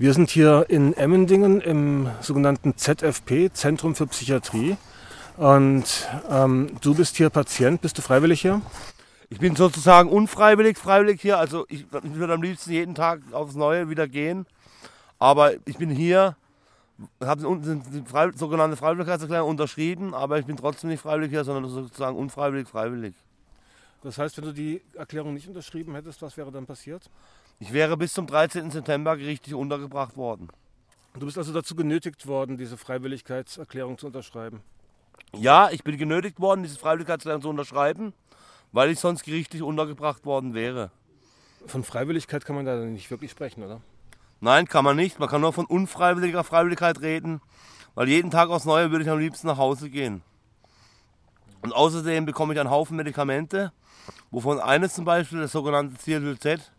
Wir 0.00 0.14
sind 0.14 0.30
hier 0.30 0.64
in 0.70 0.94
Emmendingen 0.94 1.60
im 1.60 2.08
sogenannten 2.22 2.74
ZFP, 2.74 3.52
Zentrum 3.52 3.94
für 3.94 4.06
Psychiatrie. 4.06 4.78
Und 5.36 6.08
ähm, 6.30 6.70
du 6.80 6.94
bist 6.94 7.18
hier 7.18 7.28
Patient, 7.28 7.82
bist 7.82 7.98
du 7.98 8.00
freiwillig 8.00 8.40
hier? 8.40 8.62
Ich 9.28 9.40
bin 9.40 9.56
sozusagen 9.56 10.08
unfreiwillig, 10.08 10.78
freiwillig 10.78 11.20
hier. 11.20 11.36
Also 11.36 11.66
ich, 11.68 11.80
ich 11.80 12.14
würde 12.14 12.32
am 12.32 12.40
liebsten 12.40 12.70
jeden 12.70 12.94
Tag 12.94 13.20
aufs 13.32 13.56
Neue 13.56 13.90
wieder 13.90 14.08
gehen. 14.08 14.46
Aber 15.18 15.52
ich 15.66 15.76
bin 15.76 15.90
hier, 15.90 16.34
habe 17.22 17.60
die 17.92 18.02
frei, 18.06 18.30
sogenannte 18.34 18.78
Freiwilligkeitserklärung 18.78 19.50
unterschrieben, 19.50 20.14
aber 20.14 20.38
ich 20.38 20.46
bin 20.46 20.56
trotzdem 20.56 20.88
nicht 20.88 21.02
freiwillig 21.02 21.28
hier, 21.28 21.44
sondern 21.44 21.70
sozusagen 21.70 22.16
unfreiwillig, 22.16 22.68
freiwillig. 22.68 23.14
Das 24.02 24.16
heißt, 24.16 24.38
wenn 24.38 24.46
du 24.46 24.52
die 24.54 24.80
Erklärung 24.94 25.34
nicht 25.34 25.46
unterschrieben 25.46 25.94
hättest, 25.94 26.22
was 26.22 26.38
wäre 26.38 26.50
dann 26.50 26.64
passiert? 26.64 27.10
Ich 27.62 27.74
wäre 27.74 27.98
bis 27.98 28.14
zum 28.14 28.26
13. 28.26 28.70
September 28.70 29.18
gerichtlich 29.18 29.54
untergebracht 29.54 30.16
worden. 30.16 30.48
Du 31.12 31.26
bist 31.26 31.36
also 31.36 31.52
dazu 31.52 31.76
genötigt 31.76 32.26
worden, 32.26 32.56
diese 32.56 32.78
Freiwilligkeitserklärung 32.78 33.98
zu 33.98 34.06
unterschreiben? 34.06 34.62
Ja, 35.36 35.68
ich 35.70 35.84
bin 35.84 35.98
genötigt 35.98 36.40
worden, 36.40 36.62
diese 36.62 36.78
Freiwilligkeitserklärung 36.78 37.42
zu 37.42 37.50
unterschreiben, 37.50 38.14
weil 38.72 38.88
ich 38.88 38.98
sonst 38.98 39.24
gerichtlich 39.24 39.60
untergebracht 39.60 40.24
worden 40.24 40.54
wäre. 40.54 40.90
Von 41.66 41.84
Freiwilligkeit 41.84 42.46
kann 42.46 42.56
man 42.56 42.64
da 42.64 42.76
nicht 42.76 43.10
wirklich 43.10 43.30
sprechen, 43.30 43.62
oder? 43.62 43.82
Nein, 44.40 44.66
kann 44.66 44.82
man 44.82 44.96
nicht. 44.96 45.18
Man 45.18 45.28
kann 45.28 45.42
nur 45.42 45.52
von 45.52 45.66
unfreiwilliger 45.66 46.44
Freiwilligkeit 46.44 47.02
reden, 47.02 47.42
weil 47.94 48.08
jeden 48.08 48.30
Tag 48.30 48.48
aufs 48.48 48.64
Neue 48.64 48.90
würde 48.90 49.04
ich 49.04 49.10
am 49.10 49.18
liebsten 49.18 49.48
nach 49.48 49.58
Hause 49.58 49.90
gehen. 49.90 50.22
Und 51.60 51.74
außerdem 51.74 52.24
bekomme 52.24 52.54
ich 52.54 52.60
einen 52.60 52.70
Haufen 52.70 52.96
Medikamente, 52.96 53.70
wovon 54.30 54.60
eines 54.60 54.94
zum 54.94 55.04
Beispiel 55.04 55.40
das 55.40 55.52
sogenannte 55.52 55.98
Cialyl 55.98 56.38
Z 56.38 56.72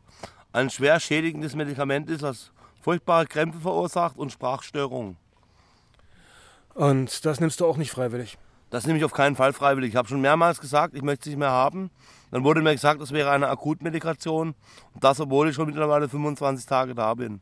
ein 0.53 0.69
schwer 0.69 0.99
schädigendes 0.99 1.55
Medikament 1.55 2.09
ist, 2.09 2.23
das 2.23 2.51
furchtbare 2.81 3.25
Krämpfe 3.25 3.59
verursacht 3.59 4.17
und 4.17 4.31
Sprachstörungen. 4.31 5.17
Und 6.73 7.25
das 7.25 7.39
nimmst 7.39 7.59
du 7.59 7.65
auch 7.65 7.77
nicht 7.77 7.91
freiwillig? 7.91 8.37
Das 8.69 8.87
nehme 8.87 8.97
ich 8.97 9.05
auf 9.05 9.11
keinen 9.11 9.35
Fall 9.35 9.51
freiwillig. 9.51 9.89
Ich 9.89 9.95
habe 9.95 10.07
schon 10.07 10.21
mehrmals 10.21 10.61
gesagt, 10.61 10.95
ich 10.95 11.01
möchte 11.01 11.23
es 11.23 11.27
nicht 11.27 11.39
mehr 11.39 11.51
haben. 11.51 11.91
Dann 12.31 12.45
wurde 12.45 12.61
mir 12.61 12.71
gesagt, 12.71 13.01
das 13.01 13.11
wäre 13.11 13.29
eine 13.31 13.49
Akutmedikation. 13.49 14.55
Und 14.93 15.03
das, 15.03 15.19
obwohl 15.19 15.49
ich 15.49 15.55
schon 15.55 15.67
mittlerweile 15.67 16.07
25 16.07 16.65
Tage 16.65 16.95
da 16.95 17.13
bin. 17.13 17.41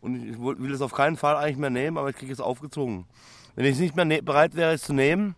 Und 0.00 0.26
ich 0.26 0.38
will 0.40 0.72
es 0.72 0.80
auf 0.80 0.92
keinen 0.92 1.16
Fall 1.16 1.36
eigentlich 1.36 1.58
mehr 1.58 1.70
nehmen, 1.70 1.98
aber 1.98 2.08
ich 2.08 2.16
kriege 2.16 2.32
es 2.32 2.40
aufgezwungen. 2.40 3.04
Wenn 3.56 3.66
ich 3.66 3.78
nicht 3.78 3.96
mehr 3.96 4.06
ne-, 4.06 4.22
bereit 4.22 4.54
wäre, 4.54 4.72
es 4.72 4.82
zu 4.82 4.94
nehmen, 4.94 5.34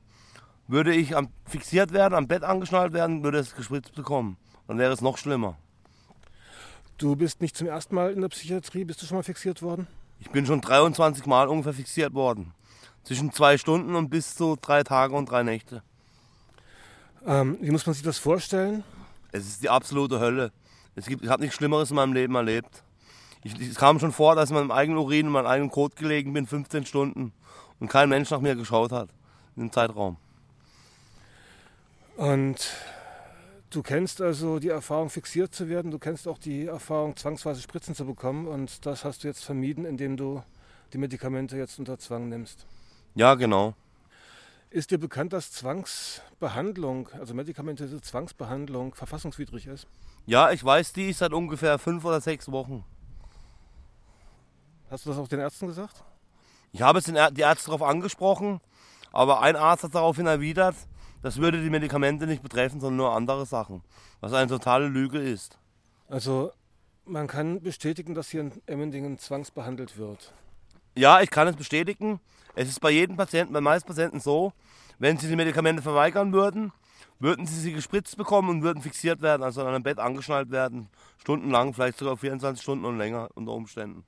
würde 0.68 0.94
ich 0.94 1.12
fixiert 1.46 1.92
werden, 1.92 2.14
am 2.14 2.28
Bett 2.28 2.44
angeschnallt 2.44 2.92
werden, 2.92 3.24
würde 3.24 3.38
es 3.38 3.56
gespritzt 3.56 3.94
bekommen. 3.94 4.36
Dann 4.68 4.78
wäre 4.78 4.92
es 4.92 5.00
noch 5.00 5.18
schlimmer. 5.18 5.56
Du 7.00 7.16
bist 7.16 7.40
nicht 7.40 7.56
zum 7.56 7.66
ersten 7.66 7.94
Mal 7.94 8.12
in 8.12 8.20
der 8.20 8.28
Psychiatrie. 8.28 8.84
Bist 8.84 9.00
du 9.00 9.06
schon 9.06 9.16
mal 9.16 9.22
fixiert 9.22 9.62
worden? 9.62 9.86
Ich 10.18 10.28
bin 10.28 10.44
schon 10.44 10.60
23 10.60 11.24
Mal 11.24 11.48
ungefähr 11.48 11.72
fixiert 11.72 12.12
worden. 12.12 12.52
Zwischen 13.04 13.32
zwei 13.32 13.56
Stunden 13.56 13.94
und 13.94 14.10
bis 14.10 14.34
zu 14.34 14.58
drei 14.60 14.82
Tage 14.82 15.14
und 15.14 15.30
drei 15.30 15.42
Nächte. 15.42 15.82
Ähm, 17.24 17.56
wie 17.62 17.70
muss 17.70 17.86
man 17.86 17.94
sich 17.94 18.02
das 18.02 18.18
vorstellen? 18.18 18.84
Es 19.32 19.48
ist 19.48 19.62
die 19.62 19.70
absolute 19.70 20.20
Hölle. 20.20 20.52
Es 20.94 21.06
gibt, 21.06 21.24
ich 21.24 21.30
habe 21.30 21.40
nichts 21.40 21.56
Schlimmeres 21.56 21.88
in 21.88 21.96
meinem 21.96 22.12
Leben 22.12 22.34
erlebt. 22.34 22.84
Ich, 23.44 23.58
es 23.58 23.76
kam 23.76 23.98
schon 23.98 24.12
vor, 24.12 24.34
dass 24.34 24.50
ich 24.50 24.54
in 24.54 24.56
meinem 24.56 24.70
eigenen 24.70 24.98
Urin 24.98 25.28
und 25.28 25.32
meinem 25.32 25.46
eigenen 25.46 25.70
Kot 25.70 25.96
gelegen 25.96 26.34
bin, 26.34 26.46
15 26.46 26.84
Stunden. 26.84 27.32
Und 27.78 27.88
kein 27.88 28.10
Mensch 28.10 28.28
nach 28.28 28.40
mir 28.40 28.56
geschaut 28.56 28.92
hat 28.92 29.08
in 29.56 29.62
dem 29.62 29.72
Zeitraum. 29.72 30.18
Und 32.18 32.74
Du 33.70 33.84
kennst 33.84 34.20
also 34.20 34.58
die 34.58 34.68
Erfahrung, 34.68 35.10
fixiert 35.10 35.54
zu 35.54 35.68
werden. 35.68 35.92
Du 35.92 36.00
kennst 36.00 36.26
auch 36.26 36.38
die 36.38 36.66
Erfahrung, 36.66 37.16
zwangsweise 37.16 37.62
Spritzen 37.62 37.94
zu 37.94 38.04
bekommen. 38.04 38.48
Und 38.48 38.84
das 38.84 39.04
hast 39.04 39.22
du 39.22 39.28
jetzt 39.28 39.44
vermieden, 39.44 39.84
indem 39.84 40.16
du 40.16 40.42
die 40.92 40.98
Medikamente 40.98 41.56
jetzt 41.56 41.78
unter 41.78 41.96
Zwang 41.96 42.28
nimmst. 42.28 42.66
Ja, 43.14 43.36
genau. 43.36 43.74
Ist 44.70 44.90
dir 44.90 44.98
bekannt, 44.98 45.32
dass 45.32 45.52
Zwangsbehandlung, 45.52 47.10
also 47.12 47.32
medikamentöse 47.32 48.00
Zwangsbehandlung, 48.00 48.94
verfassungswidrig 48.94 49.68
ist? 49.68 49.86
Ja, 50.26 50.50
ich 50.50 50.64
weiß 50.64 50.92
die 50.92 51.12
seit 51.12 51.32
ungefähr 51.32 51.78
fünf 51.78 52.04
oder 52.04 52.20
sechs 52.20 52.50
Wochen. 52.50 52.84
Hast 54.90 55.06
du 55.06 55.10
das 55.10 55.18
auch 55.18 55.28
den 55.28 55.40
Ärzten 55.40 55.68
gesagt? 55.68 56.02
Ich 56.72 56.82
habe 56.82 56.98
es 56.98 57.04
den 57.04 57.16
die 57.34 57.40
Ärzte 57.40 57.66
darauf 57.66 57.82
angesprochen, 57.82 58.60
aber 59.12 59.40
ein 59.42 59.54
Arzt 59.54 59.84
hat 59.84 59.94
daraufhin 59.94 60.26
erwidert, 60.26 60.76
das 61.22 61.38
würde 61.38 61.62
die 61.62 61.70
Medikamente 61.70 62.26
nicht 62.26 62.42
betreffen, 62.42 62.80
sondern 62.80 62.96
nur 62.96 63.14
andere 63.14 63.46
Sachen. 63.46 63.82
Was 64.20 64.32
eine 64.32 64.48
totale 64.48 64.88
Lüge 64.88 65.18
ist. 65.18 65.58
Also 66.08 66.52
man 67.04 67.26
kann 67.26 67.60
bestätigen, 67.62 68.14
dass 68.14 68.30
hier 68.30 68.40
in 68.40 68.52
Emmendingen 68.66 69.18
zwangsbehandelt 69.18 69.96
wird. 69.96 70.32
Ja, 70.96 71.20
ich 71.20 71.30
kann 71.30 71.48
es 71.48 71.56
bestätigen. 71.56 72.20
Es 72.54 72.68
ist 72.68 72.80
bei 72.80 72.90
jedem 72.90 73.16
Patienten, 73.16 73.52
bei 73.52 73.60
meisten 73.60 73.88
Patienten 73.88 74.20
so, 74.20 74.52
wenn 74.98 75.16
sie 75.18 75.28
die 75.28 75.36
Medikamente 75.36 75.82
verweigern 75.82 76.32
würden, 76.32 76.72
würden 77.20 77.46
sie 77.46 77.60
sie 77.60 77.72
gespritzt 77.72 78.16
bekommen 78.16 78.48
und 78.48 78.62
würden 78.62 78.82
fixiert 78.82 79.22
werden, 79.22 79.42
also 79.42 79.60
an 79.60 79.68
einem 79.68 79.82
Bett 79.82 79.98
angeschnallt 79.98 80.50
werden, 80.50 80.88
stundenlang, 81.18 81.74
vielleicht 81.74 81.98
sogar 81.98 82.16
24 82.16 82.62
Stunden 82.62 82.84
und 82.84 82.98
länger 82.98 83.28
unter 83.34 83.52
Umständen. 83.52 84.04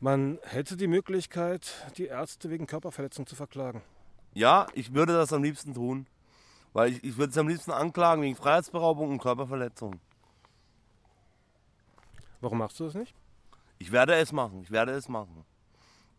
Man 0.00 0.38
hätte 0.42 0.76
die 0.76 0.86
Möglichkeit, 0.86 1.92
die 1.96 2.06
Ärzte 2.06 2.50
wegen 2.50 2.66
Körperverletzung 2.66 3.26
zu 3.26 3.36
verklagen. 3.36 3.82
Ja, 4.32 4.66
ich 4.74 4.94
würde 4.94 5.12
das 5.12 5.32
am 5.32 5.42
liebsten 5.42 5.74
tun. 5.74 6.06
Weil 6.72 6.92
ich, 6.92 7.04
ich 7.04 7.16
würde 7.16 7.30
es 7.30 7.38
am 7.38 7.48
liebsten 7.48 7.72
anklagen 7.72 8.22
wegen 8.22 8.36
Freiheitsberaubung 8.36 9.10
und 9.10 9.18
Körperverletzung. 9.18 10.00
Warum 12.40 12.58
machst 12.58 12.78
du 12.78 12.84
das 12.84 12.94
nicht? 12.94 13.14
Ich 13.78 13.92
werde 13.92 14.14
es 14.14 14.32
machen. 14.32 14.62
Ich 14.62 14.70
werde 14.70 14.92
es 14.92 15.08
machen. 15.08 15.44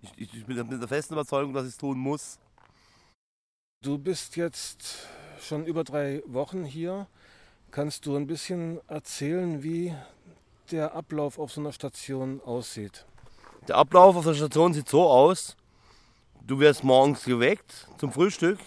Ich, 0.01 0.11
ich, 0.17 0.33
ich 0.33 0.45
bin 0.45 0.57
mit 0.67 0.81
der 0.81 0.87
festen 0.87 1.13
Überzeugung, 1.13 1.53
dass 1.53 1.63
ich 1.63 1.71
es 1.71 1.77
tun 1.77 1.97
muss. 1.97 2.39
Du 3.81 3.97
bist 3.97 4.35
jetzt 4.35 5.07
schon 5.39 5.65
über 5.65 5.83
drei 5.83 6.21
Wochen 6.25 6.63
hier. 6.63 7.07
Kannst 7.71 8.05
du 8.05 8.15
ein 8.15 8.27
bisschen 8.27 8.81
erzählen, 8.89 9.63
wie 9.63 9.95
der 10.71 10.93
Ablauf 10.93 11.39
auf 11.39 11.51
so 11.51 11.61
einer 11.61 11.71
Station 11.71 12.41
aussieht? 12.41 13.05
Der 13.67 13.77
Ablauf 13.77 14.15
auf 14.15 14.25
der 14.25 14.33
Station 14.33 14.73
sieht 14.73 14.89
so 14.89 15.09
aus, 15.09 15.55
Du 16.47 16.59
wirst 16.59 16.83
morgens 16.83 17.23
geweckt 17.23 17.87
zum 17.97 18.11
Frühstück. 18.11 18.57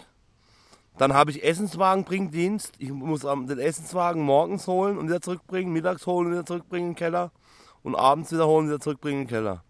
Dann 0.97 1.13
habe 1.13 1.33
ich 1.33 1.43
Essenswagenbringdienst. 1.43 2.75
Ich 2.79 2.91
muss 2.91 3.23
den 3.23 3.59
Essenswagen 3.59 4.23
morgens 4.23 4.69
holen 4.69 4.97
und 4.97 5.09
wieder 5.09 5.21
zurückbringen, 5.21 5.73
mittags 5.73 6.07
holen 6.07 6.29
und 6.29 6.33
wieder 6.33 6.47
zurückbringen 6.47 6.89
in 6.89 6.93
den 6.93 6.99
Keller 6.99 7.33
und 7.83 7.97
abends 7.97 8.31
wieder 8.31 8.47
holen 8.47 8.67
und 8.67 8.71
wieder 8.71 8.81
zurückbringen 8.81 9.23
in 9.23 9.27
den 9.27 9.31
Keller. 9.31 9.65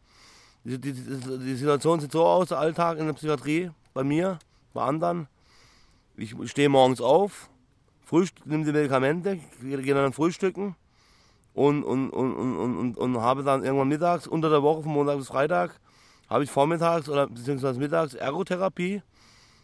Die, 0.65 0.79
die, 0.79 0.93
die, 0.93 1.57
Situation 1.57 2.01
sieht 2.01 2.13
so 2.13 2.25
aus, 2.25 2.49
der 2.49 2.59
Alltag 2.59 2.99
in 2.99 3.07
der 3.07 3.15
Psychiatrie, 3.15 3.71
bei 3.95 4.05
mir, 4.05 4.39
bei 4.75 4.83
anderen. 4.83 5.27
Ich 6.17 6.35
stehe 6.45 6.69
morgens 6.69 7.01
auf, 7.01 7.49
nehme 8.45 8.65
die 8.65 8.73
Medikamente, 8.73 9.41
gehe 9.61 9.95
dann 9.95 10.13
frühstücken 10.13 10.77
und, 11.55 11.85
und, 11.85 12.11
und, 12.11 12.35
und, 12.35 12.79
und, 12.79 12.99
und 12.99 13.21
habe 13.21 13.43
dann 13.43 13.65
irgendwann 13.65 13.89
mittags, 13.89 14.27
unter 14.27 14.51
der 14.51 14.63
Woche, 14.63 14.83
von 14.83 14.93
Montag 14.93 15.19
bis 15.19 15.29
Freitag, 15.29 15.81
habe 16.35 16.43
ich 16.43 16.51
vormittags 16.51 17.09
oder 17.09 17.29
beziehungsweise 17.29 17.79
mittags 17.79 18.15
Ergotherapie, 18.15 19.03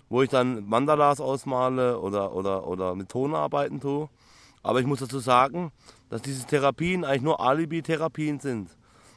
wo 0.09 0.23
ich 0.23 0.31
dann 0.31 0.69
Mandalas 0.69 1.21
ausmale 1.21 1.99
oder, 1.99 2.33
oder, 2.33 2.65
oder 2.65 2.95
mit 2.95 3.09
Ton 3.09 3.35
arbeiten 3.35 3.81
tue. 3.81 4.09
Aber 4.63 4.79
ich 4.79 4.87
muss 4.87 5.01
dazu 5.01 5.19
sagen, 5.19 5.73
dass 6.11 6.23
diese 6.23 6.47
Therapien 6.47 7.05
eigentlich 7.05 7.23
nur 7.23 7.41
Alibi-Therapien 7.41 8.39
sind. 8.39 8.71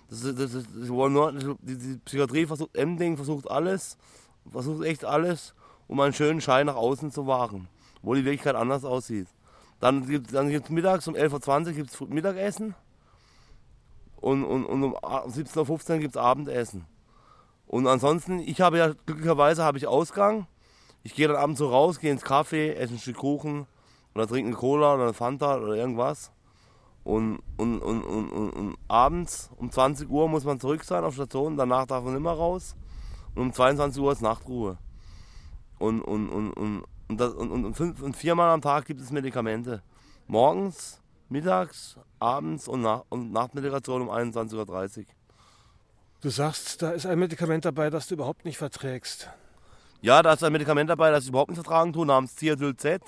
Das, 0.09 0.23
das, 0.23 0.35
das, 0.35 0.51
das 0.51 0.87
nur, 0.87 1.31
die, 1.61 1.77
die, 1.77 1.97
Psychiatrie 2.03 2.47
versucht, 2.47 2.75
Emding 2.75 3.17
versucht 3.17 3.51
alles, 3.51 3.99
versucht 4.49 4.83
echt 4.83 5.05
alles, 5.05 5.53
um 5.87 5.99
einen 5.99 6.13
schönen 6.13 6.41
Schein 6.41 6.65
nach 6.65 6.75
außen 6.75 7.11
zu 7.11 7.27
wahren, 7.27 7.67
wo 8.01 8.15
die 8.15 8.25
Wirklichkeit 8.25 8.55
anders 8.55 8.83
aussieht. 8.83 9.27
Dann 9.79 10.07
gibt 10.07 10.27
es 10.27 10.33
dann 10.33 10.49
gibt's 10.49 10.71
mittags 10.71 11.07
um 11.07 11.13
11.20 11.13 11.67
Uhr 11.67 11.73
gibt's 11.73 12.01
Mittagessen 12.01 12.73
und, 14.15 14.43
und, 14.43 14.65
und 14.65 14.83
um 14.83 14.95
17.15 14.95 15.91
Uhr 15.91 15.97
gibt 15.99 16.15
es 16.15 16.17
Abendessen. 16.17 16.87
Und 17.67 17.87
ansonsten, 17.87 18.39
ich 18.39 18.61
habe 18.61 18.77
ja 18.77 18.93
glücklicherweise 19.05 19.63
habe 19.63 19.77
ich 19.77 19.87
Ausgang. 19.87 20.47
Ich 21.03 21.15
gehe 21.15 21.27
dann 21.27 21.37
abends 21.37 21.59
so 21.59 21.69
raus, 21.69 21.99
gehe 21.99 22.11
ins 22.11 22.23
Café, 22.23 22.73
esse 22.73 22.93
ein 22.93 22.99
Stück 22.99 23.17
Kuchen 23.17 23.67
oder 24.15 24.27
trinke 24.27 24.49
eine 24.49 24.55
Cola 24.55 24.95
oder 24.95 25.03
eine 25.03 25.13
Fanta 25.13 25.57
oder 25.57 25.75
irgendwas. 25.75 26.31
Und, 27.03 27.39
und, 27.57 27.79
und, 27.81 28.03
und, 28.03 28.31
und, 28.31 28.77
abends 28.87 29.49
um 29.57 29.69
20 29.69 30.09
Uhr 30.09 30.29
muss 30.29 30.45
man 30.45 30.59
zurück 30.59 30.83
sein 30.85 31.03
auf 31.03 31.15
Station, 31.15 31.57
danach 31.57 31.85
darf 31.85 32.03
man 32.05 32.15
immer 32.15 32.31
raus. 32.31 32.75
Und 33.35 33.41
um 33.41 33.53
22 33.53 34.01
Uhr 34.01 34.11
ist 34.13 34.21
Nachtruhe. 34.21 34.77
Und, 35.79 36.01
und, 36.01 36.29
und, 36.29 36.53
und, 36.53 36.83
und, 37.09 37.19
das, 37.19 37.33
und, 37.33 37.51
und, 37.51 37.73
fünf, 37.75 38.01
und 38.01 38.15
viermal 38.15 38.49
am 38.51 38.61
Tag 38.61 38.85
gibt 38.85 39.01
es 39.01 39.11
Medikamente. 39.11 39.83
Morgens, 40.27 41.01
mittags, 41.27 41.97
abends 42.19 42.69
und, 42.69 42.81
nach, 42.81 43.03
und 43.09 43.33
Nachtmedikation 43.33 44.03
um 44.03 44.09
21.30 44.09 44.99
Uhr. 44.99 45.05
Du 46.23 46.29
sagst, 46.29 46.81
da 46.81 46.91
ist 46.91 47.05
ein 47.05 47.19
Medikament 47.19 47.65
dabei, 47.65 47.89
das 47.89 48.07
du 48.07 48.13
überhaupt 48.13 48.45
nicht 48.45 48.57
verträgst. 48.57 49.29
Ja, 50.01 50.23
da 50.23 50.31
ist 50.31 50.41
ein 50.41 50.53
Medikament 50.53 50.89
dabei, 50.89 51.11
das 51.11 51.25
ich 51.25 51.29
überhaupt 51.31 51.49
nicht 51.49 51.57
vertragen 51.57 51.91
tue, 51.91 52.05
namens 52.05 52.35
Thiazyl 52.35 52.77
Z, 52.77 53.01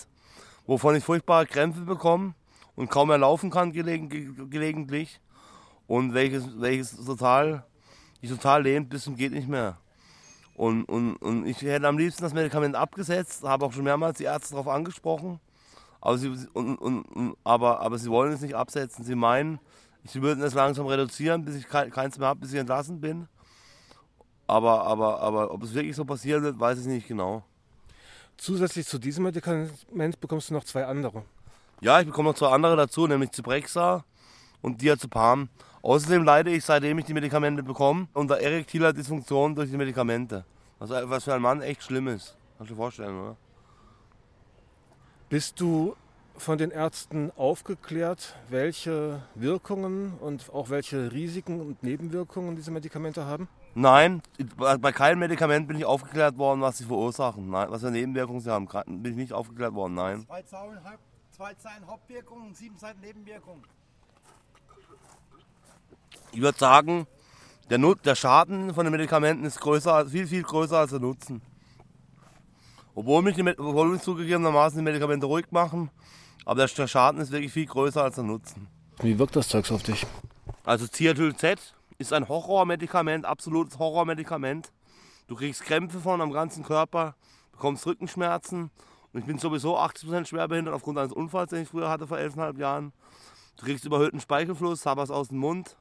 wovon 0.67 0.97
ich 0.97 1.03
furchtbare 1.05 1.45
Krämpfe 1.45 1.79
bekomme 1.79 2.33
und 2.75 2.89
kaum 2.89 3.07
mehr 3.07 3.17
laufen 3.17 3.51
kann 3.51 3.71
gelegen, 3.71 4.49
gelegentlich 4.49 5.21
und 5.87 6.13
welches, 6.13 6.59
welches 6.59 7.05
total 7.05 7.63
die 8.21 8.27
total 8.27 8.63
lähmt 8.63 8.89
bis 8.89 9.05
zum 9.05 9.15
geht 9.15 9.31
nicht 9.31 9.47
mehr. 9.47 9.77
Und, 10.53 10.83
und, 10.83 11.15
und 11.15 11.45
ich 11.45 11.61
hätte 11.61 11.87
am 11.87 11.97
liebsten 11.97 12.21
das 12.21 12.33
Medikament 12.33 12.75
abgesetzt, 12.75 13.43
habe 13.43 13.65
auch 13.65 13.71
schon 13.71 13.85
mehrmals 13.85 14.17
die 14.17 14.25
Ärzte 14.25 14.55
darauf 14.55 14.67
angesprochen. 14.67 15.39
Aber 16.01 16.17
sie, 16.17 16.35
und, 16.51 16.75
und, 16.75 17.37
aber, 17.45 17.79
aber 17.79 17.97
sie 17.97 18.09
wollen 18.09 18.33
es 18.33 18.41
nicht 18.41 18.55
absetzen. 18.55 19.05
Sie 19.05 19.15
meinen, 19.15 19.59
sie 20.05 20.21
würden 20.21 20.43
es 20.43 20.53
langsam 20.53 20.87
reduzieren, 20.87 21.43
bis 21.43 21.55
ich 21.55 21.67
keins 21.67 22.17
mehr 22.17 22.29
habe, 22.29 22.39
bis 22.39 22.53
ich 22.53 22.59
entlassen 22.59 23.01
bin. 23.01 23.27
Aber, 24.47 24.83
aber, 24.83 25.21
aber 25.21 25.51
ob 25.51 25.63
es 25.63 25.73
wirklich 25.73 25.95
so 25.95 26.05
passieren 26.05 26.43
wird, 26.43 26.59
weiß 26.59 26.79
ich 26.79 26.85
nicht 26.85 27.07
genau. 27.07 27.43
Zusätzlich 28.37 28.85
zu 28.85 28.99
diesem 28.99 29.23
Medikament 29.23 30.19
bekommst 30.19 30.49
du 30.49 30.53
noch 30.53 30.63
zwei 30.63 30.85
andere. 30.85 31.23
Ja, 31.81 31.99
ich 31.99 32.05
bekomme 32.05 32.29
noch 32.29 32.35
zwei 32.35 32.49
andere 32.49 32.75
dazu, 32.75 33.07
nämlich 33.07 33.31
Zyprexa 33.31 34.03
und 34.61 34.81
Diazepam. 34.81 35.49
Außerdem 35.81 36.23
leide 36.23 36.51
ich, 36.51 36.65
seitdem 36.65 36.99
ich 36.99 37.05
die 37.05 37.13
Medikamente 37.13 37.63
bekomme, 37.63 38.07
unter 38.13 38.39
erektiler 38.39 38.91
Dysfunktion 38.91 39.55
durch 39.55 39.69
die 39.69 39.77
Medikamente. 39.77 40.45
Also, 40.79 40.95
was 41.03 41.23
für 41.23 41.33
einen 41.33 41.43
Mann 41.43 41.61
echt 41.61 41.83
schlimm 41.83 42.07
ist. 42.07 42.35
Kannst 42.57 42.71
du 42.71 42.75
dir 42.75 42.77
vorstellen, 42.77 43.19
oder? 43.19 43.37
Bist 45.29 45.59
du 45.59 45.95
von 46.37 46.57
den 46.57 46.71
Ärzten 46.71 47.31
aufgeklärt, 47.35 48.35
welche 48.49 49.21
Wirkungen 49.35 50.13
und 50.19 50.49
auch 50.53 50.69
welche 50.69 51.11
Risiken 51.11 51.61
und 51.61 51.83
Nebenwirkungen 51.83 52.55
diese 52.55 52.71
Medikamente 52.71 53.25
haben? 53.25 53.47
Nein, 53.73 54.21
bei 54.57 54.91
keinem 54.91 55.19
Medikament 55.19 55.67
bin 55.67 55.77
ich 55.77 55.85
aufgeklärt 55.85 56.37
worden, 56.37 56.61
was 56.61 56.77
sie 56.77 56.85
verursachen. 56.85 57.49
Nein, 57.49 57.67
was 57.69 57.81
für 57.81 57.91
Nebenwirkungen 57.91 58.39
sie 58.39 58.51
haben. 58.51 58.67
Bin 58.67 59.11
ich 59.11 59.17
nicht 59.17 59.33
aufgeklärt 59.33 59.73
worden, 59.73 59.95
nein. 59.95 60.25
Zwei 60.25 60.41
Zeilen, 60.43 60.79
zwei 61.31 61.53
Zeilen 61.55 61.85
Hauptwirkungen, 61.87 62.53
sieben 62.53 62.77
Seiten 62.77 63.01
Nebenwirkungen. 63.01 63.63
Ich 66.31 66.41
würde 66.41 66.57
sagen, 66.57 67.07
der, 67.69 67.77
Nut 67.77 68.05
der 68.05 68.15
Schaden 68.15 68.73
von 68.73 68.85
den 68.85 68.91
Medikamenten 68.91 69.45
ist 69.45 69.59
größer, 69.59 70.05
viel, 70.05 70.27
viel 70.27 70.43
größer 70.43 70.79
als 70.79 70.91
der 70.91 70.99
Nutzen. 70.99 71.41
Obwohl 72.93 73.21
mich, 73.23 73.35
die, 73.35 73.41
obwohl 73.57 73.89
mich 73.89 74.01
zugegebenermaßen 74.01 74.77
die 74.77 74.83
Medikamente 74.83 75.25
ruhig 75.25 75.47
machen, 75.51 75.89
aber 76.45 76.65
der 76.65 76.87
Schaden 76.87 77.19
ist 77.19 77.31
wirklich 77.31 77.51
viel 77.51 77.65
größer 77.65 78.03
als 78.03 78.15
der 78.15 78.23
Nutzen. 78.23 78.67
Wie 79.01 79.17
wirkt 79.19 79.35
das 79.35 79.49
Zeugs 79.49 79.71
auf 79.71 79.83
dich? 79.83 80.05
Also 80.63 80.87
Ziatyl 80.87 81.35
Z 81.35 81.59
ist 81.97 82.13
ein 82.13 82.27
Horrormedikament, 82.27 83.25
absolutes 83.25 83.79
Horrormedikament. 83.79 84.71
Du 85.27 85.35
kriegst 85.35 85.63
Krämpfe 85.63 85.99
von 85.99 86.21
am 86.21 86.31
ganzen 86.31 86.63
Körper, 86.63 87.15
bekommst 87.51 87.85
Rückenschmerzen. 87.85 88.69
Und 89.11 89.19
ich 89.19 89.25
bin 89.25 89.39
sowieso 89.39 89.77
80% 89.77 90.25
schwerbehindert 90.25 90.73
aufgrund 90.73 90.97
eines 90.99 91.13
Unfalls, 91.13 91.49
den 91.49 91.63
ich 91.63 91.69
früher 91.69 91.89
hatte 91.89 92.05
vor 92.05 92.17
11,5 92.17 92.59
Jahren. 92.59 92.93
Du 93.57 93.65
kriegst 93.65 93.85
überhöhten 93.85 94.19
Speichelfluss, 94.19 94.81
Sabers 94.81 95.09
aus 95.09 95.29
dem 95.29 95.37
Mund. 95.39 95.77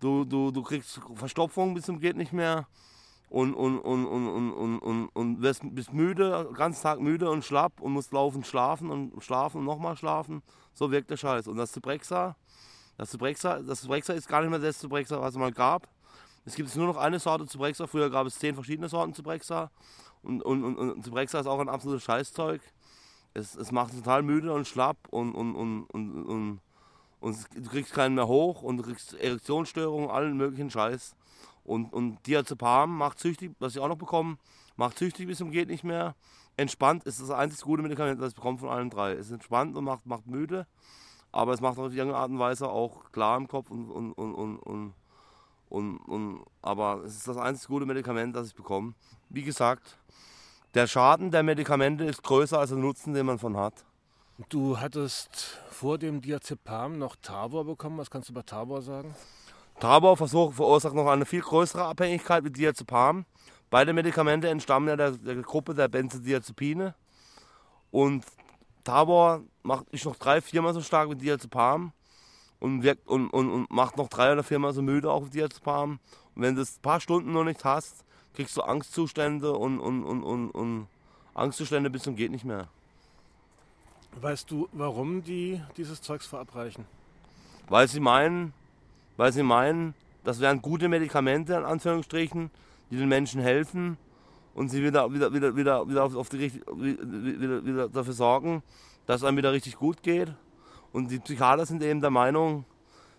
Du, 0.00 0.24
du, 0.24 0.50
du 0.50 0.62
kriegst 0.62 1.00
Verstopfung 1.14 1.74
bis 1.74 1.84
zum 1.84 2.00
geht 2.00 2.16
nicht 2.16 2.32
mehr 2.32 2.66
und, 3.30 3.54
und, 3.54 3.78
und, 3.78 4.06
und, 4.06 4.28
und, 4.28 4.52
und, 4.52 4.78
und, 4.78 5.08
und 5.08 5.42
wirst, 5.42 5.62
bist 5.74 5.92
müde, 5.92 6.50
ganz 6.54 6.80
Tag 6.80 7.00
müde 7.00 7.30
und 7.30 7.44
schlapp 7.44 7.80
und 7.80 7.92
musst 7.92 8.12
laufend 8.12 8.46
schlafen 8.46 8.90
und 8.90 9.22
schlafen 9.22 9.58
und 9.58 9.64
nochmal 9.64 9.96
schlafen. 9.96 10.42
So 10.72 10.90
wirkt 10.90 11.10
der 11.10 11.16
Scheiß. 11.16 11.48
Und 11.48 11.56
das 11.56 11.72
Zyprexa, 11.72 12.36
das 12.96 13.10
Zyprexa, 13.10 13.60
das 13.60 13.82
Zyprexa 13.82 14.14
ist 14.14 14.28
gar 14.28 14.40
nicht 14.40 14.50
mehr 14.50 14.58
das 14.58 14.78
Zyprexa, 14.78 15.20
was 15.20 15.30
es 15.30 15.38
mal 15.38 15.52
gab. 15.52 15.88
Es 16.46 16.54
gibt 16.54 16.74
nur 16.76 16.86
noch 16.86 16.96
eine 16.96 17.18
Sorte 17.18 17.46
Zyprexa. 17.46 17.86
Früher 17.86 18.08
gab 18.08 18.26
es 18.26 18.38
zehn 18.38 18.54
verschiedene 18.54 18.88
Sorten 18.88 19.12
Zyprexa. 19.12 19.70
Und, 20.22 20.42
und, 20.42 20.64
und, 20.64 20.78
und 20.78 21.04
Zyprexa 21.04 21.40
ist 21.40 21.46
auch 21.46 21.60
ein 21.60 21.68
absolutes 21.68 22.04
Scheißzeug. 22.04 22.62
Es, 23.34 23.54
es 23.54 23.70
macht 23.72 23.92
total 23.92 24.22
müde 24.22 24.54
und 24.54 24.66
schlapp 24.66 24.96
und, 25.10 25.34
und, 25.34 25.54
und, 25.54 25.84
und, 25.90 26.24
und 26.24 26.60
und 27.20 27.36
du 27.54 27.68
kriegst 27.68 27.92
keinen 27.92 28.14
mehr 28.14 28.28
hoch 28.28 28.62
und 28.62 28.76
du 28.76 28.84
kriegst 28.84 29.14
Erektionsstörungen, 29.14 30.10
allen 30.10 30.36
möglichen 30.36 30.70
Scheiß. 30.70 31.16
Und, 31.68 31.92
und 31.92 32.26
Diazepam 32.26 32.96
macht 32.96 33.18
süchtig, 33.18 33.52
was 33.58 33.76
ich 33.76 33.80
auch 33.80 33.88
noch 33.88 33.98
bekomme, 33.98 34.38
macht 34.76 34.98
süchtig 34.98 35.26
bis 35.26 35.36
zum 35.36 35.50
geht 35.50 35.68
nicht 35.68 35.84
mehr. 35.84 36.14
Entspannt 36.56 37.04
ist 37.04 37.20
das 37.20 37.30
einzig 37.30 37.60
gute 37.60 37.82
Medikament, 37.82 38.20
das 38.20 38.30
ich 38.30 38.34
bekomme 38.34 38.56
von 38.56 38.70
allen 38.70 38.88
drei. 38.88 39.12
Es 39.12 39.26
ist 39.26 39.32
entspannt 39.32 39.76
und 39.76 39.84
macht, 39.84 40.06
macht 40.06 40.26
müde, 40.26 40.66
aber 41.30 41.52
es 41.52 41.60
macht 41.60 41.78
auf 41.78 41.92
irgendeine 41.92 42.16
Art 42.16 42.30
und 42.30 42.38
Weise 42.38 42.70
auch 42.70 43.12
klar 43.12 43.36
im 43.36 43.48
Kopf 43.48 43.70
und, 43.70 43.90
und, 43.90 44.12
und, 44.14 44.34
und, 44.34 44.58
und, 44.58 44.94
und, 45.68 45.98
und 45.98 46.44
aber 46.62 47.02
es 47.04 47.16
ist 47.16 47.28
das 47.28 47.36
einzig 47.36 47.68
gute 47.68 47.84
Medikament, 47.84 48.34
das 48.34 48.48
ich 48.48 48.54
bekomme. 48.54 48.94
Wie 49.28 49.42
gesagt, 49.42 49.98
der 50.72 50.86
Schaden 50.86 51.30
der 51.30 51.42
Medikamente 51.42 52.04
ist 52.04 52.22
größer 52.22 52.58
als 52.58 52.70
der 52.70 52.78
Nutzen, 52.78 53.12
den 53.12 53.26
man 53.26 53.38
von 53.38 53.58
hat. 53.58 53.84
Du 54.48 54.78
hattest 54.80 55.60
vor 55.70 55.98
dem 55.98 56.22
Diazepam 56.22 56.98
noch 56.98 57.16
Tavor 57.16 57.66
bekommen. 57.66 57.98
Was 57.98 58.10
kannst 58.10 58.30
du 58.30 58.32
über 58.32 58.46
Tavor 58.46 58.80
sagen? 58.80 59.14
Tavor 59.80 60.16
verursacht 60.16 60.94
noch 60.94 61.06
eine 61.06 61.24
viel 61.24 61.40
größere 61.40 61.84
Abhängigkeit 61.84 62.42
mit 62.42 62.56
Diazepam. 62.56 63.24
Beide 63.70 63.92
Medikamente 63.92 64.48
entstammen 64.48 64.88
ja 64.88 64.96
der, 64.96 65.12
der 65.12 65.36
Gruppe 65.36 65.74
der 65.74 65.88
Benzodiazepine. 65.88 66.94
Und 67.90 68.24
Tabor 68.84 69.42
macht 69.62 69.88
ist 69.90 70.04
noch 70.04 70.16
drei, 70.16 70.40
viermal 70.40 70.74
so 70.74 70.80
stark 70.80 71.10
wie 71.10 71.14
Diazepam 71.14 71.92
und, 72.58 72.82
wirkt, 72.82 73.06
und, 73.06 73.28
und, 73.30 73.50
und 73.50 73.70
macht 73.70 73.96
noch 73.96 74.08
drei 74.08 74.32
oder 74.32 74.42
viermal 74.42 74.72
so 74.72 74.82
müde 74.82 75.10
auch 75.10 75.26
wie 75.26 75.30
Diazepam. 75.30 76.00
Und 76.34 76.42
wenn 76.42 76.56
du 76.56 76.62
es 76.62 76.78
ein 76.78 76.82
paar 76.82 77.00
Stunden 77.00 77.32
noch 77.32 77.44
nicht 77.44 77.64
hast, 77.64 78.04
kriegst 78.34 78.56
du 78.56 78.62
Angstzustände 78.62 79.52
und, 79.52 79.78
und, 79.78 80.04
und, 80.04 80.22
und, 80.22 80.50
und 80.50 80.86
Angstzustände 81.34 81.90
bis 81.90 82.02
zum 82.02 82.16
geht 82.16 82.30
nicht 82.30 82.44
mehr. 82.44 82.68
Weißt 84.20 84.50
du, 84.50 84.68
warum 84.72 85.22
die 85.22 85.60
dieses 85.76 86.00
Zeugs 86.02 86.26
verabreichen? 86.26 86.84
Weil 87.68 87.86
sie 87.86 88.00
meinen, 88.00 88.54
weil 89.18 89.32
sie 89.32 89.42
meinen, 89.42 89.94
das 90.24 90.40
wären 90.40 90.62
gute 90.62 90.88
Medikamente, 90.88 91.54
in 91.54 91.64
Anführungsstrichen, 91.64 92.50
die 92.90 92.96
den 92.96 93.08
Menschen 93.08 93.42
helfen 93.42 93.98
und 94.54 94.68
sie 94.68 94.82
wieder, 94.82 95.12
wieder, 95.12 95.34
wieder, 95.34 95.56
wieder, 95.56 95.88
wieder, 95.88 96.04
auf 96.04 96.28
die, 96.30 96.52
wieder, 96.54 97.64
wieder 97.66 97.88
dafür 97.88 98.14
sorgen, 98.14 98.62
dass 99.06 99.20
es 99.20 99.24
einem 99.24 99.36
wieder 99.36 99.52
richtig 99.52 99.76
gut 99.76 100.02
geht. 100.02 100.32
Und 100.92 101.10
die 101.10 101.18
Psychiater 101.18 101.66
sind 101.66 101.82
eben 101.82 102.00
der 102.00 102.10
Meinung, 102.10 102.64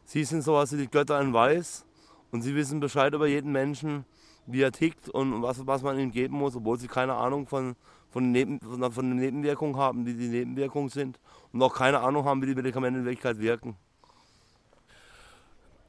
sie 0.06 0.24
sind 0.24 0.42
sowas 0.42 0.72
wie 0.72 0.78
die 0.78 0.90
Götter 0.90 1.20
in 1.22 1.34
Weiß 1.34 1.86
und 2.32 2.44
sie 2.44 2.56
wissen 2.56 2.80
Bescheid 2.80 3.14
über 3.14 3.28
jeden 3.28 3.52
Menschen, 3.52 4.06
wie 4.48 4.62
er 4.62 4.72
tickt 4.72 5.10
und 5.10 5.42
was, 5.44 5.68
was 5.68 5.84
man 5.84 6.00
ihm 6.00 6.12
geben 6.12 6.38
muss, 6.38 6.56
obwohl 6.56 6.80
sie 6.80 6.88
keine 6.88 7.16
Ahnung 7.16 7.46
von, 7.46 7.76
von, 8.10 8.32
Neben, 8.32 8.60
von 8.62 9.10
den 9.10 9.18
Nebenwirkungen 9.18 9.76
haben, 9.76 10.06
wie 10.06 10.14
die 10.14 10.30
Nebenwirkungen 10.30 10.90
sind 10.90 11.20
und 11.52 11.62
auch 11.62 11.76
keine 11.76 12.00
Ahnung 12.00 12.24
haben, 12.24 12.42
wie 12.42 12.48
die 12.48 12.56
Medikamente 12.56 13.00
in 13.00 13.06
Wirklichkeit 13.06 13.40
wirken. 13.40 13.76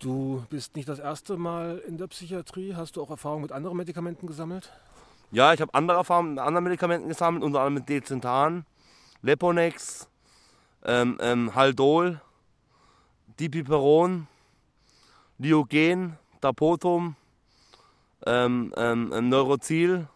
Du 0.00 0.42
bist 0.48 0.76
nicht 0.76 0.88
das 0.88 0.98
erste 0.98 1.36
Mal 1.36 1.76
in 1.86 1.98
der 1.98 2.06
Psychiatrie. 2.06 2.74
Hast 2.74 2.96
du 2.96 3.02
auch 3.02 3.10
Erfahrung 3.10 3.42
mit 3.42 3.52
anderen 3.52 3.76
Medikamenten 3.76 4.26
gesammelt? 4.26 4.72
Ja, 5.30 5.52
ich 5.52 5.60
habe 5.60 5.74
andere 5.74 5.98
Erfahrungen 5.98 6.30
mit 6.30 6.38
anderen 6.38 6.64
Medikamenten 6.64 7.08
gesammelt, 7.08 7.44
unter 7.44 7.58
anderem 7.58 7.74
mit 7.74 7.88
Decentan, 7.90 8.64
Leponex, 9.20 10.08
ähm, 10.86 11.18
ähm, 11.20 11.54
Haldol, 11.54 12.18
Dipiperon, 13.38 14.26
Diogen, 15.36 16.16
Dapotum, 16.40 17.14
ähm, 18.24 18.72
ähm, 18.78 19.12
ähm 19.14 19.28
Neurozil, 19.28 20.08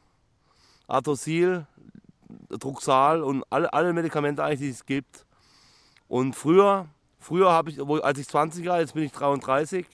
Atosil, 0.89 1.67
Druxal 2.49 3.23
und 3.23 3.45
alle, 3.51 3.71
alle 3.71 3.93
Medikamente 3.93 4.43
eigentlich, 4.43 4.61
die 4.61 4.71
es 4.71 4.87
gibt. 4.87 5.27
Und 6.09 6.35
früher, 6.35 6.89
früher 7.25 7.51
habe 7.51 7.71
ich, 7.71 7.81
als 7.81 8.19
ich 8.19 8.29
20 8.29 8.67
war, 8.67 8.81
jetzt 8.81 8.95
bin 8.95 9.05
ich 9.05 9.13
33, 9.13 9.87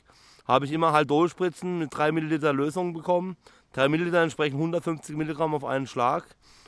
habe 0.46 0.64
ich 0.64 0.72
immer 0.72 0.92
Haldol-Spritzen 0.92 1.78
mit 1.78 1.96
3 1.96 2.12
Milliliter 2.12 2.52
Lösung 2.52 2.92
bekommen. 2.92 3.36
3 3.74 3.88
Milliliter 3.88 4.22
entsprechen 4.22 4.56
150 4.56 5.16
Milligramm 5.16 5.54
auf 5.54 5.64
einen 5.64 5.86
Schlag. 5.86 6.24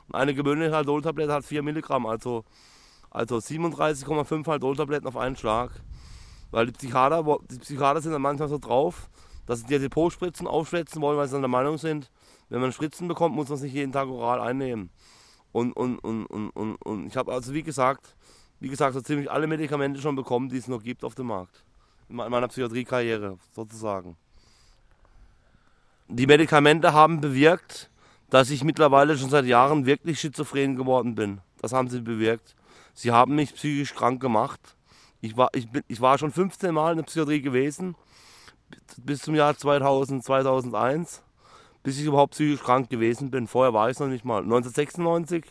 Und 0.09 0.15
eine 0.15 0.35
gewöhnliche 0.35 0.75
Haldol-Tablette 0.75 1.33
hat 1.33 1.45
4 1.45 1.63
Milligramm, 1.63 2.07
also, 2.07 2.45
also 3.11 3.37
37,5 3.37 4.47
Haldol-Tabletten 4.47 5.09
auf 5.09 5.17
einen 5.17 5.37
Schlag. 5.37 5.73
Weil 6.53 6.67
die 6.67 6.73
Psychiater, 6.73 7.25
die 7.51 7.59
Psychiater 7.59 8.01
sind 8.01 8.13
dann 8.13 8.23
manchmal 8.23 8.49
so 8.49 8.59
drauf, 8.59 9.11
dass 9.47 9.61
sie 9.61 9.67
die 9.67 9.79
Depotspritzen 9.81 10.47
aufschwätzen 10.47 11.03
wollen, 11.03 11.19
weil 11.19 11.27
sie 11.27 11.33
dann 11.33 11.43
der 11.43 11.49
Meinung 11.49 11.79
sind, 11.79 12.11
wenn 12.51 12.61
man 12.61 12.73
Spritzen 12.73 13.09
bekommt, 13.09 13.35
muss 13.35 13.49
man 13.49 13.59
sich 13.59 13.73
jeden 13.73 13.93
Tag 13.93 14.09
oral 14.09 14.41
einnehmen. 14.41 14.91
Und, 15.51 15.73
und, 15.73 15.99
und, 15.99 16.27
und, 16.27 16.51
und, 16.51 16.77
und 16.77 17.07
ich 17.07 17.17
habe 17.17 17.33
also 17.33 17.53
wie 17.53 17.63
gesagt, 17.63 18.15
wie 18.63 18.69
gesagt, 18.69 18.95
so 18.95 19.01
ziemlich 19.01 19.31
alle 19.31 19.47
Medikamente 19.47 20.01
schon 20.01 20.15
bekommen, 20.15 20.49
die 20.49 20.57
es 20.57 20.69
noch 20.69 20.83
gibt 20.83 21.05
auf 21.05 21.15
dem 21.15 21.27
Markt. 21.27 21.65
In 22.09 22.17
meiner 22.17 22.49
Psychiatriekarriere 22.49 23.39
sozusagen. 23.53 24.17
Die 26.09 26.27
Medikamente 26.27 26.93
haben 26.93 27.21
bewirkt, 27.21 27.91
dass 28.31 28.51
ich 28.51 28.65
mittlerweile 28.65 29.19
schon 29.19 29.31
seit 29.31 29.47
Jahren 29.47 29.85
wirklich 29.87 30.21
schizophren 30.21 30.77
geworden 30.77 31.15
bin. 31.15 31.41
Das 31.61 31.73
haben 31.73 31.89
sie 31.89 32.01
bewirkt. 32.01 32.55
Sie 32.95 33.11
haben 33.11 33.35
mich 33.35 33.55
psychisch 33.55 33.95
krank 33.95 34.21
gemacht. 34.21 34.61
Ich 35.21 35.37
war, 35.37 35.49
ich, 35.55 35.69
bin, 35.69 35.83
ich 35.89 36.01
war 36.01 36.19
schon 36.19 36.31
15 36.31 36.73
Mal 36.73 36.93
in 36.93 36.99
der 36.99 37.05
Psychiatrie 37.05 37.43
gewesen, 37.43 37.97
bis 38.99 39.23
zum 39.23 39.35
Jahr 39.35 39.57
2000, 39.57 40.25
2001 40.25 41.23
bis 41.83 41.99
ich 41.99 42.07
überhaupt 42.07 42.33
psychisch 42.33 42.63
krank 42.63 42.91
gewesen 42.91 43.31
bin. 43.31 43.47
Vorher 43.47 43.75
war 43.75 43.89
ich 43.89 43.97
es 43.97 44.01
noch 44.01 44.09
nicht 44.09 44.25
mal. 44.25 44.43
1996 44.43 45.45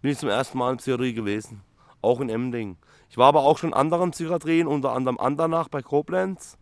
bin 0.00 0.10
ich 0.10 0.18
zum 0.18 0.28
ersten 0.28 0.58
Mal 0.58 0.72
in 0.72 0.78
Psychiatrie 0.78 1.12
gewesen, 1.12 1.62
auch 2.06 2.20
in 2.20 2.28
Emding. 2.28 2.76
Ich 3.10 3.18
war 3.18 3.26
aber 3.26 3.42
auch 3.42 3.58
schon 3.58 3.70
in 3.70 3.74
anderen 3.74 4.12
Psychiatrien, 4.12 4.66
unter 4.66 4.92
anderem 4.92 5.18
Andernach 5.18 5.68
bei 5.68 5.82
Koblenz, 5.82 6.56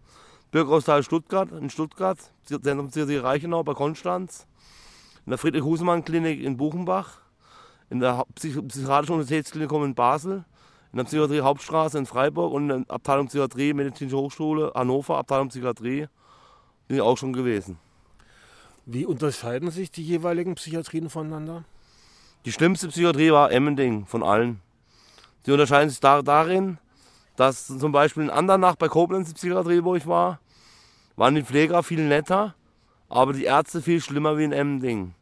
Bürgerhausteil 0.50 1.02
Stuttgart, 1.02 1.52
in 1.52 1.70
Stuttgart, 1.70 2.18
Zentrum 2.44 2.88
Psychiatrie 2.88 3.18
Reichenau 3.18 3.62
bei 3.62 3.74
Konstanz, 3.74 4.46
in 5.26 5.30
der 5.30 5.38
Friedrich-Husemann-Klinik 5.38 6.42
in 6.42 6.56
Buchenbach, 6.56 7.18
in 7.90 8.00
der 8.00 8.24
Psychiatrischen 8.34 9.14
Universitätsklinikum 9.14 9.84
in 9.84 9.94
Basel, 9.94 10.44
in 10.92 10.98
der 10.98 11.04
Psychiatrie 11.04 11.40
Hauptstraße 11.40 11.98
in 11.98 12.06
Freiburg 12.06 12.52
und 12.52 12.70
in 12.70 12.84
der 12.84 12.94
Abteilung 12.94 13.26
Psychiatrie 13.26 13.72
Medizinische 13.72 14.16
Hochschule 14.16 14.72
Hannover, 14.74 15.18
Abteilung 15.18 15.48
Psychiatrie, 15.48 16.06
bin 16.86 16.96
ich 16.96 17.02
auch 17.02 17.18
schon 17.18 17.32
gewesen. 17.32 17.78
Wie 18.86 19.06
unterscheiden 19.06 19.70
sich 19.70 19.90
die 19.90 20.04
jeweiligen 20.04 20.54
Psychiatrien 20.54 21.08
voneinander? 21.08 21.64
Die 22.44 22.52
schlimmste 22.52 22.88
Psychiatrie 22.88 23.32
war 23.32 23.50
Emmending 23.50 24.06
von 24.06 24.22
allen. 24.22 24.60
Die 25.46 25.52
unterscheiden 25.52 25.90
sich 25.90 26.00
da, 26.00 26.22
darin, 26.22 26.78
dass 27.36 27.66
zum 27.66 27.92
Beispiel 27.92 28.24
in 28.24 28.30
Andernach 28.30 28.76
bei 28.76 28.88
Koblenz 28.88 29.28
die 29.28 29.34
Psychiatrie, 29.34 29.84
wo 29.84 29.94
ich 29.94 30.06
war, 30.06 30.40
waren 31.16 31.34
die 31.34 31.42
Pfleger 31.42 31.82
viel 31.82 32.06
netter, 32.06 32.54
aber 33.08 33.32
die 33.32 33.44
Ärzte 33.44 33.82
viel 33.82 34.00
schlimmer 34.00 34.38
wie 34.38 34.44
in 34.44 34.52
Emmending. 34.52 35.14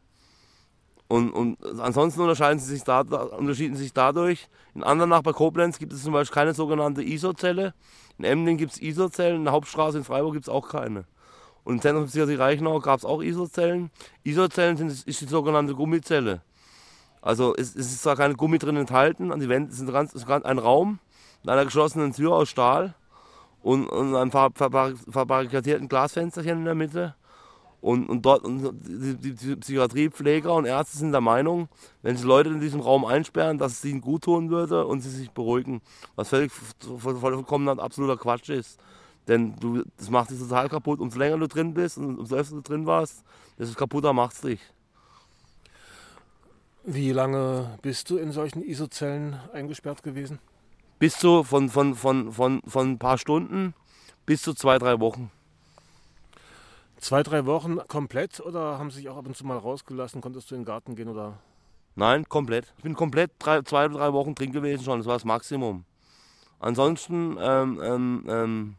Und, 1.07 1.31
und 1.31 1.57
ansonsten 1.79 2.21
unterscheiden 2.21 2.59
sie 2.59 2.73
sich, 2.73 2.83
da, 2.83 3.01
unterschieden 3.01 3.75
sich 3.75 3.93
dadurch. 3.93 4.47
In 4.73 4.83
Andernach 4.83 5.21
bei 5.21 5.31
Koblenz 5.31 5.77
gibt 5.77 5.93
es 5.93 6.03
zum 6.03 6.13
Beispiel 6.13 6.33
keine 6.33 6.53
sogenannte 6.53 7.03
ISO-Zelle. 7.03 7.73
In 8.17 8.25
Emmending 8.25 8.57
gibt 8.57 8.71
es 8.71 8.81
ISO-Zellen, 8.81 9.37
in 9.37 9.43
der 9.43 9.53
Hauptstraße 9.53 9.97
in 9.99 10.03
Freiburg 10.03 10.33
gibt 10.33 10.45
es 10.45 10.49
auch 10.49 10.69
keine. 10.69 11.05
Und 11.63 11.75
im 11.75 11.81
Zentrum 11.81 12.07
Psychiatrie 12.07 12.35
Reichenau 12.35 12.79
gab 12.79 12.97
es 12.97 13.05
auch 13.05 13.21
ISO-Zellen. 13.21 13.91
ISO-Zellen 14.23 14.87
ist 14.87 15.21
die 15.21 15.25
sogenannte 15.25 15.75
Gummizelle. 15.75 16.41
Also 17.23 17.55
es, 17.55 17.73
es, 17.75 17.93
ist 17.93 18.03
zwar 18.03 18.17
keine 18.17 18.35
Gummi 18.35 18.59
drin 18.59 18.75
enthalten, 18.75 19.31
an 19.31 19.39
die 19.39 19.47
Wände 19.47 19.73
sind 19.73 19.91
ganz, 19.91 20.13
ist 20.13 20.29
ein 20.29 20.59
Raum 20.59 20.99
mit 21.41 21.49
einer 21.49 21.63
geschlossenen 21.63 22.11
Tür 22.11 22.33
aus 22.33 22.49
Stahl 22.49 22.95
und, 23.61 23.87
und 23.87 24.13
einem 24.13 24.29
verbarrikadierten 24.29 25.87
Glasfensterchen 25.87 26.59
in 26.59 26.65
der 26.65 26.75
Mitte. 26.75 27.15
Und, 27.79 28.07
und 28.09 28.25
dort 28.25 28.43
und 28.43 28.77
die, 28.87 29.15
die, 29.15 29.35
die, 29.35 29.55
Psychiatriepfleger 29.55 30.53
und 30.53 30.65
Ärzte 30.65 30.97
sind 30.97 31.11
der 31.11 31.21
Meinung, 31.21 31.69
wenn 32.01 32.15
sie 32.15 32.25
Leute 32.25 32.49
in 32.49 32.61
diesem 32.61 32.79
Raum 32.79 33.03
einsperren, 33.03 33.57
dass 33.57 33.73
es 33.73 33.85
ihnen 33.85 33.99
gut 33.99 34.23
tun 34.23 34.49
würde 34.49 34.85
und 34.85 35.01
sie 35.01 35.09
sich 35.09 35.31
beruhigen. 35.31 35.81
Was 36.15 36.29
völlig 36.29 36.51
vollkommen 36.97 37.79
absoluter 37.79 38.17
Quatsch 38.17 38.49
ist. 38.49 38.79
Denn 39.27 39.55
du, 39.59 39.83
das 39.97 40.09
macht 40.09 40.29
dich 40.29 40.39
total 40.39 40.69
kaputt. 40.69 40.99
Umso 40.99 41.19
länger 41.19 41.37
du 41.37 41.47
drin 41.47 41.73
bist 41.73 41.97
und 41.97 42.19
umso 42.19 42.35
öfter 42.35 42.55
du 42.55 42.61
drin 42.61 42.85
warst, 42.85 43.23
desto 43.57 43.75
kaputter 43.75 44.13
macht 44.13 44.35
es 44.35 44.41
dich. 44.41 44.59
Wie 46.85 47.11
lange 47.13 47.77
bist 47.81 48.09
du 48.09 48.17
in 48.17 48.33
solchen 48.33 48.61
ISO-Zellen 48.61 49.39
eingesperrt 49.53 50.03
gewesen? 50.03 50.39
Bis 50.99 51.17
zu 51.17 51.45
von, 51.45 51.69
von, 51.69 51.95
von, 51.95 52.33
von, 52.33 52.61
von 52.67 52.91
ein 52.91 52.99
paar 52.99 53.17
Stunden 53.17 53.73
bis 54.25 54.41
zu 54.41 54.53
zwei, 54.53 54.79
drei 54.79 54.99
Wochen. 54.99 55.31
Zwei, 56.97 57.23
drei 57.23 57.45
Wochen 57.45 57.77
komplett 57.87 58.41
oder 58.41 58.79
haben 58.79 58.91
sie 58.91 58.97
sich 58.97 59.09
auch 59.09 59.15
ab 59.15 59.25
und 59.27 59.37
zu 59.37 59.45
mal 59.45 59.57
rausgelassen? 59.57 60.19
Konntest 60.19 60.51
du 60.51 60.55
in 60.55 60.61
den 60.61 60.65
Garten 60.65 60.95
gehen 60.97 61.07
oder? 61.07 61.39
Nein, 61.95 62.27
komplett. 62.27 62.73
Ich 62.77 62.83
bin 62.83 62.95
komplett 62.95 63.31
drei, 63.39 63.61
zwei 63.61 63.87
drei 63.87 64.11
Wochen 64.11 64.35
drin 64.35 64.51
gewesen 64.51 64.83
schon. 64.83 64.99
Das 64.99 65.07
war 65.07 65.15
das 65.15 65.25
Maximum. 65.25 65.85
Ansonsten 66.59 67.37
ähm, 67.39 67.81
ähm, 67.81 68.25
ähm 68.27 68.75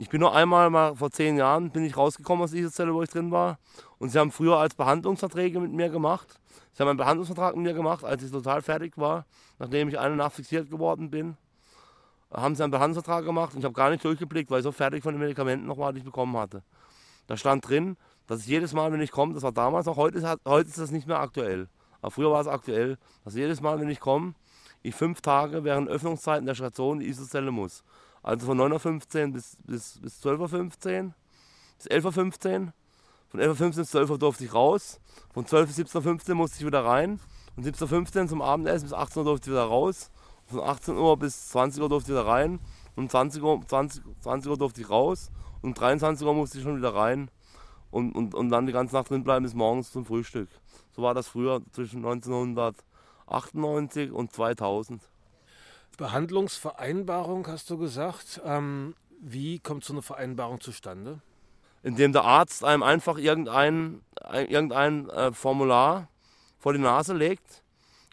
ich 0.00 0.08
bin 0.08 0.20
nur 0.20 0.34
einmal 0.34 0.70
mal 0.70 0.96
vor 0.96 1.10
zehn 1.10 1.36
Jahren 1.36 1.70
bin 1.70 1.84
ich 1.84 1.94
rausgekommen 1.94 2.42
aus 2.42 2.52
dieser 2.52 2.72
Zelle, 2.72 2.94
wo 2.94 3.02
ich 3.02 3.10
drin 3.10 3.30
war. 3.30 3.58
Und 3.98 4.08
sie 4.08 4.18
haben 4.18 4.30
früher 4.30 4.56
als 4.56 4.74
Behandlungsverträge 4.74 5.60
mit 5.60 5.72
mir 5.72 5.90
gemacht. 5.90 6.40
Sie 6.72 6.82
haben 6.82 6.88
einen 6.88 6.96
Behandlungsvertrag 6.96 7.54
mit 7.54 7.64
mir 7.64 7.74
gemacht, 7.74 8.02
als 8.02 8.22
ich 8.22 8.30
total 8.30 8.62
fertig 8.62 8.96
war, 8.96 9.26
nachdem 9.58 9.90
ich 9.90 9.98
eine 9.98 10.16
Nacht 10.16 10.36
fixiert 10.36 10.70
geworden 10.70 11.10
bin. 11.10 11.36
Haben 12.32 12.54
sie 12.54 12.62
einen 12.62 12.70
Behandlungsvertrag 12.70 13.26
gemacht 13.26 13.52
und 13.52 13.58
ich 13.58 13.64
habe 13.66 13.74
gar 13.74 13.90
nicht 13.90 14.02
durchgeblickt, 14.02 14.50
weil 14.50 14.60
ich 14.60 14.64
so 14.64 14.72
fertig 14.72 15.02
von 15.02 15.12
den 15.12 15.20
Medikamenten 15.20 15.66
noch 15.66 15.76
war, 15.76 15.92
die 15.92 15.98
ich 15.98 16.04
bekommen 16.06 16.34
hatte. 16.34 16.62
Da 17.26 17.36
stand 17.36 17.68
drin, 17.68 17.98
dass 18.26 18.40
ich 18.40 18.46
jedes 18.46 18.72
Mal, 18.72 18.90
wenn 18.92 19.02
ich 19.02 19.10
komme, 19.10 19.34
das 19.34 19.42
war 19.42 19.52
damals 19.52 19.84
noch, 19.84 19.98
heute 19.98 20.16
ist, 20.16 20.26
heute 20.46 20.70
ist 20.70 20.78
das 20.78 20.92
nicht 20.92 21.08
mehr 21.08 21.20
aktuell. 21.20 21.68
Aber 22.00 22.10
früher 22.10 22.30
war 22.30 22.40
es 22.40 22.46
aktuell, 22.46 22.96
dass 23.22 23.34
jedes 23.34 23.60
Mal, 23.60 23.78
wenn 23.78 23.90
ich 23.90 24.00
komme, 24.00 24.32
ich 24.82 24.94
fünf 24.94 25.20
Tage 25.20 25.62
während 25.62 25.90
Öffnungszeiten 25.90 26.46
der 26.46 26.54
Station 26.54 27.00
in 27.00 27.04
die 27.04 27.10
ISO-Zelle 27.10 27.50
muss. 27.50 27.84
Also 28.22 28.46
von 28.46 28.58
9.15 28.58 29.26
Uhr 29.26 29.32
bis, 29.32 29.56
bis, 29.64 29.98
bis 30.00 30.24
12.15 30.24 31.04
Uhr, 31.04 31.14
bis 31.78 31.88
11.15 31.88 32.66
Uhr. 32.66 32.72
Von 33.30 33.40
11.15 33.40 33.62
Uhr 33.62 33.70
bis 33.70 33.90
12 33.90 34.10
Uhr 34.10 34.18
durfte 34.18 34.44
ich 34.44 34.52
raus. 34.52 35.00
Von 35.32 35.46
12 35.46 35.68
bis 35.68 35.78
17.15 35.94 36.30
Uhr 36.30 36.34
musste 36.34 36.58
ich 36.58 36.66
wieder 36.66 36.84
rein. 36.84 37.20
Von 37.54 37.64
17.15 37.64 38.22
Uhr 38.22 38.28
zum 38.28 38.42
Abendessen 38.42 38.84
bis 38.84 38.92
18 38.92 39.20
Uhr 39.20 39.24
durfte 39.24 39.50
ich 39.50 39.52
wieder 39.52 39.64
raus. 39.64 40.10
Von 40.46 40.60
18 40.60 40.96
Uhr 40.96 41.16
bis 41.16 41.48
20 41.50 41.82
Uhr 41.82 41.88
durfte 41.88 42.12
ich 42.12 42.18
wieder 42.18 42.26
rein. 42.26 42.58
Und 42.96 43.04
um 43.04 43.08
20 43.08 43.42
Uhr, 43.42 43.60
20, 43.66 44.02
20 44.20 44.50
Uhr 44.50 44.58
durfte 44.58 44.80
ich 44.80 44.90
raus. 44.90 45.30
Und 45.62 45.70
um 45.70 45.74
23 45.74 46.26
Uhr 46.26 46.34
musste 46.34 46.58
ich 46.58 46.64
schon 46.64 46.76
wieder 46.76 46.94
rein. 46.94 47.30
Und, 47.90 48.14
und, 48.14 48.34
und 48.34 48.50
dann 48.50 48.66
die 48.66 48.72
ganze 48.72 48.94
Nacht 48.94 49.10
drin 49.10 49.24
bleiben 49.24 49.44
bis 49.44 49.54
morgens 49.54 49.92
zum 49.92 50.04
Frühstück. 50.04 50.48
So 50.92 51.02
war 51.02 51.14
das 51.14 51.28
früher 51.28 51.62
zwischen 51.72 52.04
1998 52.04 54.12
und 54.12 54.32
2000. 54.32 55.02
Behandlungsvereinbarung 55.96 57.46
hast 57.46 57.70
du 57.70 57.78
gesagt. 57.78 58.40
Ähm, 58.44 58.94
wie 59.20 59.58
kommt 59.58 59.84
so 59.84 59.92
eine 59.92 60.02
Vereinbarung 60.02 60.60
zustande? 60.60 61.20
Indem 61.82 62.12
der 62.12 62.24
Arzt 62.24 62.64
einem 62.64 62.82
einfach 62.82 63.18
irgendein, 63.18 64.02
irgendein 64.32 65.08
äh, 65.10 65.32
Formular 65.32 66.08
vor 66.58 66.72
die 66.72 66.78
Nase 66.78 67.14
legt, 67.14 67.62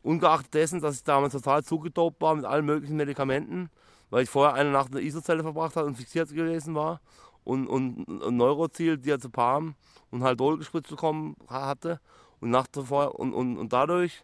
ungeachtet 0.04 0.54
dessen, 0.54 0.82
dass 0.82 0.96
ich 0.96 1.04
damals 1.04 1.34
total 1.34 1.64
zugedopt 1.64 2.22
war 2.22 2.36
mit 2.36 2.46
allen 2.46 2.66
möglichen 2.66 2.96
Medikamenten, 2.96 3.70
weil 4.10 4.24
ich 4.24 4.30
vorher 4.30 4.54
eine 4.54 4.72
Nacht 4.72 4.88
in 4.88 4.96
der 4.96 5.04
Isozelle 5.04 5.44
verbracht 5.44 5.76
habe 5.76 5.88
und 5.88 5.96
fixiert 5.96 6.30
gewesen 6.30 6.76
war 6.76 7.02
und, 7.44 7.68
und, 7.68 8.06
und 8.06 8.38
Neurozil, 8.38 8.98
Diazepam 8.98 9.76
und 10.12 10.24
Haldol 10.24 10.58
gespritzt 10.58 10.90
bekommen 10.90 11.36
hatte 11.48 12.00
und, 12.40 12.50
Nacht 12.50 12.76
davor, 12.76 13.20
und, 13.20 13.34
und, 13.34 13.58
und 13.58 13.74
dadurch 13.74 14.24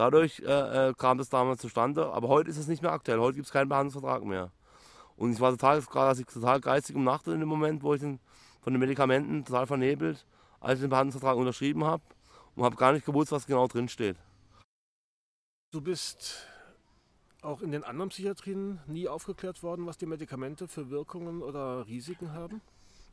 Dadurch 0.00 0.40
äh, 0.40 0.88
äh, 0.88 0.94
kam 0.94 1.18
das 1.18 1.28
damals 1.28 1.60
zustande. 1.60 2.10
Aber 2.10 2.28
heute 2.28 2.48
ist 2.48 2.56
es 2.56 2.68
nicht 2.68 2.80
mehr 2.80 2.90
aktuell. 2.90 3.20
Heute 3.20 3.34
gibt 3.34 3.48
es 3.48 3.52
keinen 3.52 3.68
Behandlungsvertrag 3.68 4.24
mehr. 4.24 4.50
Und 5.14 5.30
ich 5.30 5.40
war 5.40 5.50
total, 5.50 5.78
ich 5.78 6.24
total 6.24 6.58
geistig 6.58 6.96
umnachtet 6.96 7.34
in 7.34 7.40
dem 7.40 7.50
Moment, 7.50 7.82
wo 7.82 7.92
ich 7.92 8.00
den, 8.00 8.18
von 8.62 8.72
den 8.72 8.80
Medikamenten 8.80 9.44
total 9.44 9.66
vernebelt, 9.66 10.24
als 10.58 10.76
ich 10.76 10.80
den 10.80 10.88
Behandlungsvertrag 10.88 11.36
unterschrieben 11.36 11.84
habe 11.84 12.02
und 12.56 12.64
habe 12.64 12.76
gar 12.76 12.92
nicht 12.92 13.04
gewusst, 13.04 13.30
was 13.30 13.46
genau 13.46 13.66
drin 13.68 13.90
steht. 13.90 14.16
Du 15.70 15.82
bist 15.82 16.46
auch 17.42 17.60
in 17.60 17.70
den 17.70 17.84
anderen 17.84 18.08
Psychiatrien 18.08 18.80
nie 18.86 19.06
aufgeklärt 19.06 19.62
worden, 19.62 19.84
was 19.84 19.98
die 19.98 20.06
Medikamente 20.06 20.66
für 20.66 20.88
Wirkungen 20.88 21.42
oder 21.42 21.86
Risiken 21.86 22.32
haben? 22.32 22.62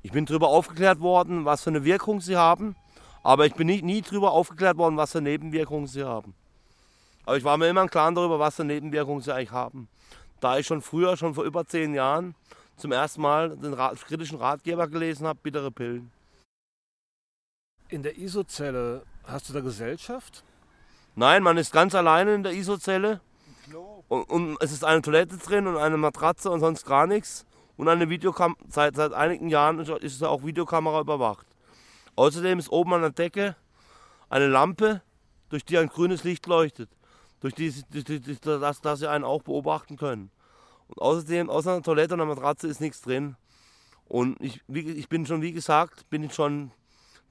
Ich 0.03 0.13
bin 0.13 0.25
darüber 0.25 0.47
aufgeklärt 0.47 1.01
worden, 1.01 1.43
was 1.43 1.65
für 1.65 1.69
eine 1.69 1.83
Wirkung 1.83 2.21
sie 2.21 2.37
haben, 2.37 2.77
aber 3.23 3.45
ich 3.45 3.55
bin 3.55 3.67
nie, 3.67 3.81
nie 3.81 4.01
darüber 4.01 4.31
aufgeklärt 4.31 4.77
worden, 4.77 4.95
was 4.95 5.11
für 5.11 5.19
Nebenwirkungen 5.19 5.87
sie 5.87 6.05
haben. 6.05 6.33
Aber 7.27 7.35
ich 7.35 7.43
war 7.43 7.57
mir 7.57 7.67
immer 7.67 7.81
im 7.81 7.89
Klaren 7.89 8.15
darüber, 8.15 8.39
was 8.39 8.55
für 8.55 8.63
Nebenwirkungen 8.63 9.19
sie 9.19 9.35
eigentlich 9.35 9.51
haben. 9.51 9.89
Da 10.39 10.59
ich 10.59 10.65
schon 10.65 10.81
früher, 10.81 11.17
schon 11.17 11.33
vor 11.33 11.43
über 11.43 11.65
zehn 11.65 11.93
Jahren, 11.93 12.35
zum 12.77 12.93
ersten 12.93 13.19
Mal 13.19 13.57
den 13.57 13.73
Rat, 13.73 13.97
kritischen 14.05 14.37
Ratgeber 14.37 14.87
gelesen 14.87 15.27
habe, 15.27 15.37
bittere 15.43 15.69
Pillen. 15.69 16.09
In 17.89 18.01
der 18.01 18.17
ISO-Zelle 18.17 19.03
hast 19.25 19.49
du 19.49 19.53
da 19.53 19.59
Gesellschaft? 19.59 20.45
Nein, 21.15 21.43
man 21.43 21.57
ist 21.57 21.73
ganz 21.73 21.95
alleine 21.95 22.33
in 22.33 22.43
der 22.43 22.53
ISO-Zelle. 22.53 23.19
Und, 24.07 24.23
und, 24.29 24.57
es 24.61 24.71
ist 24.71 24.85
eine 24.85 25.01
Toilette 25.01 25.35
drin 25.35 25.67
und 25.67 25.75
eine 25.75 25.97
Matratze 25.97 26.49
und 26.49 26.61
sonst 26.61 26.85
gar 26.85 27.07
nichts. 27.07 27.45
Und 27.75 27.89
eine 27.89 28.09
Videokamera, 28.09 28.57
seit, 28.69 28.95
seit 28.95 29.11
einigen 29.11 29.49
Jahren 29.49 29.79
ist 29.79 30.15
es 30.15 30.23
auch 30.23 30.45
Videokamera 30.45 31.01
überwacht. 31.01 31.45
Außerdem 32.15 32.57
ist 32.57 32.71
oben 32.71 32.93
an 32.93 33.01
der 33.01 33.09
Decke 33.09 33.57
eine 34.29 34.47
Lampe, 34.47 35.01
durch 35.49 35.65
die 35.65 35.77
ein 35.77 35.89
grünes 35.89 36.23
Licht 36.23 36.45
leuchtet 36.45 36.89
durch 37.39 37.53
die, 37.53 37.73
durch 37.91 38.03
die, 38.03 38.21
dass, 38.41 38.81
dass 38.81 38.99
sie 38.99 39.09
einen 39.09 39.23
auch 39.23 39.43
beobachten 39.43 39.97
können. 39.97 40.31
Und 40.87 41.01
außerdem, 41.01 41.49
außer 41.49 41.73
einer 41.73 41.83
Toilette 41.83 42.13
und 42.13 42.21
einer 42.21 42.33
Matratze 42.33 42.67
ist 42.67 42.81
nichts 42.81 43.01
drin. 43.01 43.35
Und 44.05 44.41
ich, 44.41 44.61
ich 44.67 45.09
bin 45.09 45.25
schon, 45.25 45.41
wie 45.41 45.51
gesagt, 45.51 46.09
bin 46.09 46.23
ich 46.23 46.33
schon 46.33 46.71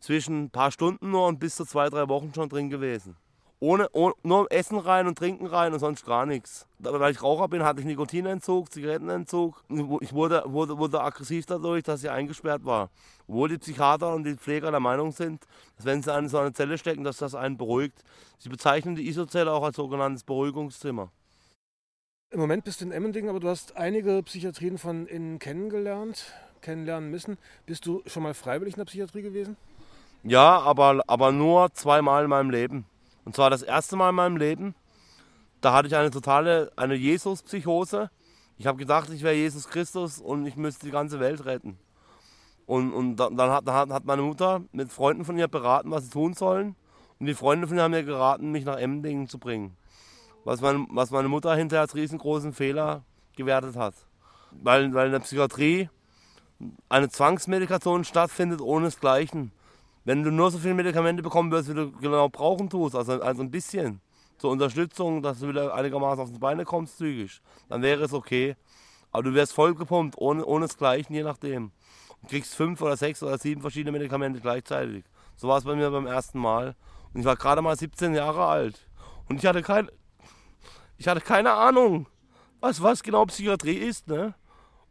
zwischen 0.01 0.45
ein 0.45 0.51
paar 0.51 0.71
Stunden 0.71 1.11
nur 1.11 1.27
und 1.27 1.39
bis 1.39 1.57
zu 1.57 1.65
zwei, 1.65 1.89
drei 1.89 2.09
Wochen 2.09 2.33
schon 2.35 2.49
drin 2.49 2.69
gewesen. 2.69 3.17
Ohne, 3.59 3.89
ohne, 3.93 4.15
nur 4.23 4.53
Essen 4.53 4.79
rein 4.79 5.07
und 5.07 5.17
Trinken 5.17 5.47
rein 5.47 5.73
und 5.73 5.79
sonst 5.79 6.05
gar 6.05 6.27
nichts. 6.27 6.67
Weil 6.79 7.13
ich 7.13 7.23
Raucher 7.23 7.49
bin, 7.49 7.63
hatte 7.63 7.81
ich 7.81 7.87
Nikotinentzug, 7.87 8.71
Zigarettenentzug. 8.71 9.65
Ich 10.01 10.13
wurde, 10.13 10.43
wurde, 10.47 10.77
wurde 10.77 11.01
aggressiv 11.01 11.47
dadurch, 11.47 11.83
dass 11.83 12.05
ich 12.05 12.11
eingesperrt 12.11 12.67
war. 12.67 12.91
Obwohl 13.27 13.49
die 13.49 13.59
Psychiater 13.59 14.15
und 14.15 14.25
die 14.25 14.37
Pfleger 14.37 14.71
der 14.71 14.81
Meinung 14.81 15.13
sind, 15.13 15.47
dass 15.77 15.87
wenn 15.87 16.03
sie 16.03 16.13
einen 16.13 16.27
in 16.27 16.31
so 16.31 16.39
eine 16.39 16.53
Zelle 16.53 16.77
stecken, 16.77 17.03
dass 17.03 17.17
das 17.17 17.35
einen 17.35 17.57
beruhigt. 17.57 18.05
Sie 18.39 18.51
bezeichnen 18.51 18.95
die 18.95 19.09
ISO-Zelle 19.09 19.51
auch 19.51 19.63
als 19.63 19.77
sogenanntes 19.77 20.23
Beruhigungszimmer. 20.25 21.11
Im 22.31 22.41
Moment 22.41 22.65
bist 22.65 22.83
du 22.83 22.85
in 22.85 22.93
Emmendingen, 22.93 23.31
aber 23.31 23.41
du 23.41 23.49
hast 23.49 23.77
einige 23.77 24.23
Psychiatrien 24.23 24.77
von 24.77 25.07
innen 25.07 25.39
kennengelernt, 25.39 26.35
kennenlernen 26.61 27.11
müssen. 27.11 27.39
Bist 27.65 27.87
du 27.87 28.03
schon 28.05 28.23
mal 28.23 28.35
freiwillig 28.35 28.75
in 28.75 28.81
der 28.81 28.85
Psychiatrie 28.85 29.23
gewesen? 29.23 29.57
Ja, 30.25 30.59
aber, 30.59 31.03
aber 31.07 31.33
nur 31.33 31.73
zweimal 31.73 32.25
in 32.25 32.31
meinem 32.31 32.51
Leben. 32.51 32.85
Und 33.27 33.35
zwar 33.35 33.51
das 33.51 33.63
erste 33.63 33.97
Mal 33.97 34.11
in 34.11 34.15
meinem 34.15 34.37
Leben, 34.37 34.77
da 35.61 35.73
hatte 35.73 35.89
ich 35.89 35.97
eine 35.97 36.13
totale, 36.13 36.71
eine 36.77 36.95
Jesus-Psychose. 36.95 38.09
Ich 38.57 38.69
habe 38.69 38.79
gedacht, 38.79 39.11
ich 39.11 39.23
wäre 39.23 39.35
Jesus 39.35 39.69
Christus 39.69 40.21
und 40.21 40.47
ich 40.47 40.55
müsste 40.57 40.87
die 40.87 40.93
ganze 40.93 41.19
Welt 41.19 41.45
retten. 41.45 41.77
Und, 42.67 42.93
und 42.93 43.17
dann, 43.17 43.39
hat, 43.39 43.67
dann 43.67 43.93
hat 43.93 44.05
meine 44.05 44.23
Mutter 44.23 44.63
mit 44.71 44.93
Freunden 44.93 45.25
von 45.25 45.37
ihr 45.37 45.49
beraten, 45.49 45.91
was 45.91 46.05
sie 46.05 46.11
tun 46.11 46.35
sollen. 46.35 46.77
Und 47.19 47.27
die 47.27 47.35
Freunde 47.35 47.67
von 47.67 47.77
ihr 47.77 47.83
haben 47.83 47.91
mir 47.91 48.05
geraten, 48.05 48.53
mich 48.53 48.65
nach 48.65 48.79
Emmendingen 48.79 49.29
zu 49.29 49.41
bringen. 49.41 49.77
Was 50.45 50.61
meine, 50.61 50.87
was 50.91 51.11
meine 51.11 51.27
Mutter 51.27 51.53
hinterher 51.57 51.83
als 51.83 51.97
riesengroßen 51.97 52.53
Fehler 52.53 53.03
gewertet 53.35 53.75
hat. 53.75 53.95
Weil, 54.53 54.95
weil 54.95 55.07
in 55.07 55.13
der 55.13 55.21
Psychiatrie 55.21 55.91
eine 56.89 57.09
Zwangsmedikation 57.09 58.05
stattfindet 58.05 58.61
ohne 58.61 58.87
desgleichen. 58.87 59.51
Wenn 60.07 60.23
du 60.23 60.31
nur 60.31 60.53
so 60.53 60.59
viele 60.59 60.75
Medikamente 60.75 61.21
bekommen 61.21 61.51
wirst, 61.51 61.69
wie 61.69 61.75
du 61.75 61.91
genau 61.91 62.29
brauchen 62.29 62.71
tust, 62.71 62.95
also, 62.95 63.21
also 63.21 63.43
ein 63.43 63.51
bisschen 63.51 64.01
zur 64.39 64.53
Unterstützung, 64.53 65.21
dass 65.21 65.41
du 65.41 65.49
wieder 65.49 65.75
einigermaßen 65.75 66.23
auf 66.23 66.31
die 66.31 66.39
Beine 66.39 66.65
kommst 66.65 66.99
zügig, 66.99 67.41
dann 67.69 67.83
wäre 67.83 68.05
es 68.05 68.13
okay. 68.13 68.55
Aber 69.11 69.25
du 69.25 69.35
wirst 69.35 69.53
vollgepumpt, 69.53 70.17
ohne, 70.17 70.45
ohne 70.47 70.67
desgleichen, 70.67 71.13
je 71.13 71.25
nachdem. 71.25 71.73
Du 72.23 72.29
kriegst 72.29 72.55
fünf 72.55 72.81
oder 72.83 72.97
sechs 72.97 73.21
oder 73.21 73.37
sieben 73.37 73.61
verschiedene 73.61 73.91
Medikamente 73.91 74.41
gleichzeitig. 74.41 75.05
So 75.35 75.49
war 75.49 75.59
es 75.59 75.65
bei 75.65 75.75
mir 75.75 75.91
beim 75.91 76.07
ersten 76.07 76.39
Mal. 76.39 76.77
Und 77.13 77.21
ich 77.21 77.27
war 77.27 77.35
gerade 77.35 77.61
mal 77.61 77.77
17 77.77 78.15
Jahre 78.15 78.47
alt. 78.47 78.89
Und 79.29 79.41
ich 79.41 79.47
hatte, 79.47 79.63
kein, 79.63 79.91
ich 80.99 81.09
hatte 81.09 81.21
keine 81.21 81.51
Ahnung, 81.53 82.07
was, 82.61 82.81
was 82.81 83.03
genau 83.03 83.27
Psychiatrie 83.27 83.75
ist. 83.75 84.07
Ne? 84.07 84.35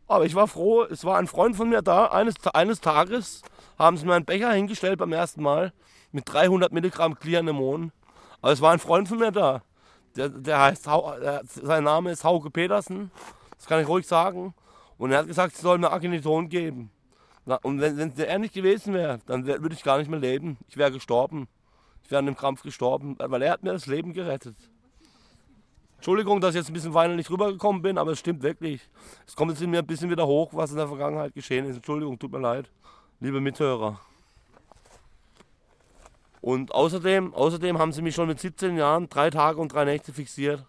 Aber 0.07 0.25
ich 0.25 0.35
war 0.35 0.47
froh, 0.47 0.83
es 0.83 1.03
war 1.03 1.17
ein 1.17 1.27
Freund 1.27 1.55
von 1.55 1.69
mir 1.69 1.81
da. 1.81 2.07
Eines, 2.07 2.35
eines 2.53 2.79
Tages 2.79 3.41
haben 3.77 3.97
sie 3.97 4.05
mir 4.05 4.13
einen 4.13 4.25
Becher 4.25 4.51
hingestellt 4.51 4.99
beim 4.99 5.13
ersten 5.13 5.41
Mal 5.41 5.73
mit 6.11 6.31
300 6.31 6.71
Milligramm 6.71 7.17
Cleanemon. 7.19 7.91
Aber 8.41 8.51
es 8.51 8.61
war 8.61 8.71
ein 8.71 8.79
Freund 8.79 9.07
von 9.07 9.17
mir 9.17 9.31
da. 9.31 9.63
Der, 10.15 10.29
der 10.29 10.59
heißt, 10.59 10.85
der, 10.85 11.41
sein 11.45 11.83
Name 11.83 12.11
ist 12.11 12.23
Hauke 12.23 12.51
Petersen. 12.51 13.11
Das 13.57 13.65
kann 13.65 13.81
ich 13.81 13.87
ruhig 13.87 14.07
sagen. 14.07 14.53
Und 14.97 15.11
er 15.11 15.19
hat 15.19 15.27
gesagt, 15.27 15.55
sie 15.55 15.61
soll 15.61 15.77
mir 15.77 15.91
Aginiton 15.91 16.49
geben. 16.49 16.91
Und 17.63 17.81
wenn, 17.81 17.97
wenn 17.97 18.17
er 18.17 18.39
nicht 18.39 18.53
gewesen 18.53 18.93
wäre, 18.93 19.19
dann 19.25 19.45
wär, 19.45 19.61
würde 19.61 19.75
ich 19.75 19.83
gar 19.83 19.97
nicht 19.97 20.09
mehr 20.09 20.19
leben. 20.19 20.57
Ich 20.67 20.77
wäre 20.77 20.91
gestorben. 20.91 21.47
Ich 22.03 22.11
wäre 22.11 22.19
an 22.19 22.25
dem 22.27 22.35
Krampf 22.35 22.61
gestorben, 22.61 23.15
weil 23.17 23.41
er 23.41 23.53
hat 23.53 23.63
mir 23.63 23.73
das 23.73 23.87
Leben 23.87 24.13
gerettet. 24.13 24.55
Entschuldigung, 26.05 26.39
dass 26.39 26.53
ich 26.53 26.59
jetzt 26.59 26.69
ein 26.69 26.73
bisschen 26.73 26.93
weinerlich 26.93 27.31
rübergekommen 27.31 27.81
bin, 27.81 27.97
aber 27.97 28.11
es 28.11 28.19
stimmt 28.19 28.43
wirklich. 28.43 28.79
Es 29.25 29.35
kommt 29.35 29.49
jetzt 29.49 29.63
in 29.63 29.71
mir 29.71 29.79
ein 29.79 29.87
bisschen 29.87 30.07
wieder 30.07 30.27
hoch, 30.27 30.51
was 30.53 30.69
in 30.69 30.77
der 30.77 30.87
Vergangenheit 30.87 31.33
geschehen 31.33 31.65
ist. 31.65 31.77
Entschuldigung, 31.77 32.19
tut 32.19 32.31
mir 32.31 32.37
leid, 32.37 32.69
liebe 33.19 33.41
Mithörer. 33.41 33.99
Und 36.41 36.71
außerdem, 36.75 37.33
außerdem 37.33 37.79
haben 37.79 37.91
sie 37.91 38.03
mich 38.03 38.13
schon 38.13 38.27
mit 38.27 38.39
17 38.39 38.77
Jahren 38.77 39.09
drei 39.09 39.31
Tage 39.31 39.59
und 39.59 39.73
drei 39.73 39.83
Nächte 39.83 40.13
fixiert. 40.13 40.63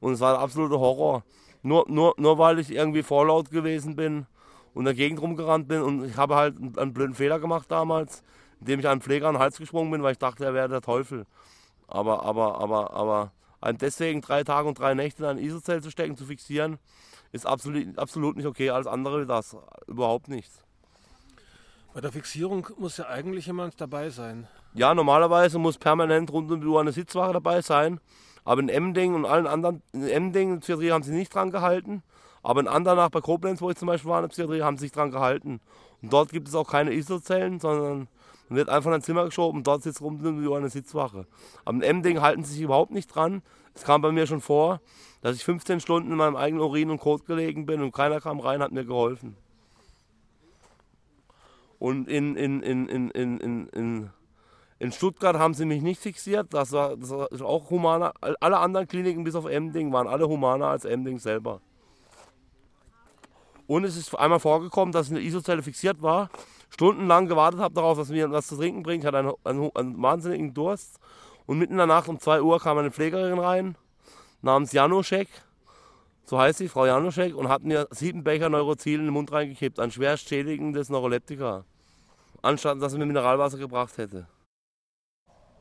Und 0.00 0.14
es 0.14 0.20
war 0.20 0.38
ein 0.38 0.40
absoluter 0.42 0.80
Horror. 0.80 1.22
Nur, 1.60 1.84
nur, 1.86 2.14
nur 2.16 2.38
weil 2.38 2.58
ich 2.58 2.70
irgendwie 2.70 3.02
vorlaut 3.02 3.50
gewesen 3.50 3.94
bin 3.94 4.24
und 4.72 4.80
in 4.80 4.84
der 4.86 4.94
Gegend 4.94 5.20
rumgerannt 5.20 5.68
bin. 5.68 5.82
Und 5.82 6.02
ich 6.06 6.16
habe 6.16 6.34
halt 6.34 6.56
einen 6.78 6.94
blöden 6.94 7.14
Fehler 7.14 7.40
gemacht 7.40 7.70
damals, 7.70 8.22
indem 8.60 8.80
ich 8.80 8.88
einem 8.88 9.02
Pfleger 9.02 9.28
an 9.28 9.34
den 9.34 9.42
Hals 9.42 9.58
gesprungen 9.58 9.90
bin, 9.90 10.02
weil 10.02 10.12
ich 10.12 10.18
dachte, 10.18 10.46
er 10.46 10.54
wäre 10.54 10.70
der 10.70 10.80
Teufel. 10.80 11.26
Aber, 11.88 12.22
aber, 12.22 12.58
aber, 12.58 12.94
aber 12.94 13.32
deswegen 13.72 14.20
drei 14.20 14.44
Tage 14.44 14.68
und 14.68 14.78
drei 14.78 14.94
Nächte 14.94 15.22
in 15.22 15.28
ein 15.28 15.38
Isozell 15.38 15.82
zu 15.82 15.90
stecken, 15.90 16.16
zu 16.16 16.26
fixieren, 16.26 16.78
ist 17.32 17.46
absolut, 17.46 17.98
absolut 17.98 18.36
nicht 18.36 18.46
okay. 18.46 18.70
Alles 18.70 18.86
andere 18.86 19.22
wie 19.22 19.26
das. 19.26 19.56
Überhaupt 19.86 20.28
nichts. 20.28 20.62
Bei 21.94 22.00
der 22.00 22.12
Fixierung 22.12 22.68
muss 22.78 22.98
ja 22.98 23.08
eigentlich 23.08 23.46
jemand 23.46 23.80
dabei 23.80 24.10
sein. 24.10 24.46
Ja, 24.74 24.94
normalerweise 24.94 25.58
muss 25.58 25.78
permanent 25.78 26.30
rund 26.30 26.50
um 26.50 26.60
die 26.60 26.66
Uhr 26.66 26.80
eine 26.80 26.92
Sitzwache 26.92 27.32
dabei 27.32 27.62
sein. 27.62 28.00
Aber 28.44 28.60
in 28.60 28.68
Emding 28.68 29.14
und 29.14 29.24
allen 29.24 29.46
anderen, 29.46 29.82
in 29.92 30.06
Emding 30.06 30.52
und 30.52 30.60
Psychiatrie 30.60 30.92
haben 30.92 31.02
sie 31.02 31.12
nicht 31.12 31.34
dran 31.34 31.50
gehalten. 31.50 32.02
Aber 32.42 32.60
in 32.60 32.68
Andernach 32.68 33.08
bei 33.08 33.20
Koblenz, 33.20 33.60
wo 33.60 33.70
ich 33.70 33.76
zum 33.76 33.86
Beispiel 33.86 34.10
war 34.10 34.18
in 34.18 34.24
der 34.24 34.28
Psychiatrie, 34.28 34.62
haben 34.62 34.76
sie 34.76 34.84
sich 34.84 34.92
dran 34.92 35.10
gehalten. 35.10 35.60
Und 36.02 36.12
dort 36.12 36.30
gibt 36.30 36.46
es 36.46 36.54
auch 36.54 36.70
keine 36.70 36.92
ISO-Zellen, 36.92 37.58
sondern 37.58 38.08
man 38.48 38.56
wird 38.58 38.68
einfach 38.68 38.88
in 38.88 38.94
ein 38.94 39.02
Zimmer 39.02 39.24
geschoben 39.24 39.58
und 39.58 39.66
dort 39.66 39.82
sitzt 39.82 40.00
um 40.00 40.22
die 40.22 40.46
Uhr 40.46 40.56
eine 40.56 40.68
Sitzwache. 40.68 41.26
Aber 41.64 41.76
in 41.76 41.82
Emding 41.82 42.20
halten 42.20 42.44
sie 42.44 42.54
sich 42.54 42.62
überhaupt 42.62 42.92
nicht 42.92 43.08
dran. 43.08 43.42
Es 43.74 43.82
kam 43.82 44.02
bei 44.02 44.12
mir 44.12 44.26
schon 44.26 44.40
vor, 44.40 44.80
dass 45.20 45.36
ich 45.36 45.44
15 45.44 45.80
Stunden 45.80 46.10
in 46.10 46.16
meinem 46.16 46.36
eigenen 46.36 46.62
Urin 46.62 46.90
und 46.90 46.98
Kot 47.00 47.26
gelegen 47.26 47.66
bin 47.66 47.82
und 47.82 47.92
keiner 47.92 48.20
kam 48.20 48.40
rein, 48.40 48.62
hat 48.62 48.72
mir 48.72 48.84
geholfen. 48.84 49.36
Und 51.78 52.08
in, 52.08 52.36
in, 52.36 52.62
in, 52.62 52.88
in, 52.88 53.10
in, 53.10 53.68
in, 53.68 54.10
in 54.78 54.92
Stuttgart 54.92 55.36
haben 55.36 55.54
sie 55.54 55.64
mich 55.64 55.82
nicht 55.82 56.00
fixiert. 56.00 56.54
Das 56.54 56.72
war, 56.72 56.96
das 56.96 57.10
war 57.10 57.46
auch 57.46 57.68
humaner. 57.70 58.14
Alle 58.40 58.58
anderen 58.58 58.86
Kliniken 58.86 59.24
bis 59.24 59.34
auf 59.34 59.46
Emding 59.46 59.92
waren 59.92 60.06
alle 60.06 60.28
humaner 60.28 60.66
als 60.68 60.84
Emding 60.84 61.18
selber. 61.18 61.60
Und 63.66 63.84
es 63.84 63.96
ist 63.96 64.14
einmal 64.14 64.38
vorgekommen, 64.38 64.92
dass 64.92 65.08
in 65.08 65.16
der 65.16 65.24
Isozelle 65.24 65.62
fixiert 65.62 66.00
war, 66.00 66.30
stundenlang 66.70 67.26
gewartet 67.26 67.60
habe 67.60 67.74
darauf, 67.74 67.98
dass 67.98 68.08
mir 68.08 68.30
was 68.30 68.48
zu 68.48 68.56
trinken 68.56 68.82
bringt. 68.82 69.04
Ich 69.04 69.06
hatte 69.06 69.18
einen, 69.18 69.32
einen, 69.44 69.70
einen, 69.74 70.02
wahnsinnigen 70.02 70.54
Durst. 70.54 70.98
Und 71.46 71.58
mitten 71.58 71.72
in 71.72 71.78
der 71.78 71.86
Nacht 71.86 72.08
um 72.08 72.18
2 72.18 72.42
Uhr 72.42 72.60
kam 72.60 72.78
eine 72.78 72.90
Pflegerin 72.90 73.38
rein, 73.38 73.76
namens 74.42 74.72
Janoschek, 74.72 75.28
so 76.24 76.38
heißt 76.38 76.58
sie, 76.58 76.68
Frau 76.68 76.86
Janoschek, 76.86 77.36
und 77.36 77.48
hat 77.48 77.62
mir 77.62 77.86
sieben 77.90 78.24
Becher 78.24 78.48
Neurozil 78.48 78.98
in 78.98 79.06
den 79.06 79.14
Mund 79.14 79.30
reingekippt, 79.30 79.78
ein 79.78 79.92
schwer 79.92 80.16
schädigendes 80.16 80.88
Neuroleptika, 80.88 81.64
anstatt 82.42 82.82
dass 82.82 82.92
sie 82.92 82.98
mir 82.98 83.06
Mineralwasser 83.06 83.58
gebracht 83.58 83.96
hätte. 83.96 84.26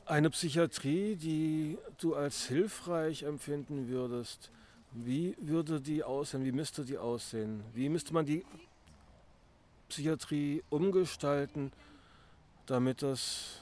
Eine 0.08 0.32
Psychiatrie, 0.32 1.16
die 1.16 1.78
du 2.00 2.16
als 2.16 2.48
hilfreich 2.48 3.24
empfinden 3.24 3.88
würdest, 3.88 4.52
wie 4.92 5.36
würde 5.40 5.82
die 5.82 6.04
aussehen? 6.04 6.46
Wie 6.46 6.52
müsste 6.52 6.86
die 6.86 6.98
aussehen? 6.98 7.64
Wie 7.74 7.90
müsste 7.90 8.14
man 8.14 8.26
die 8.26 8.46
Psychiatrie 9.90 10.64
umgestalten, 10.70 11.72
damit 12.66 13.02
das 13.02 13.62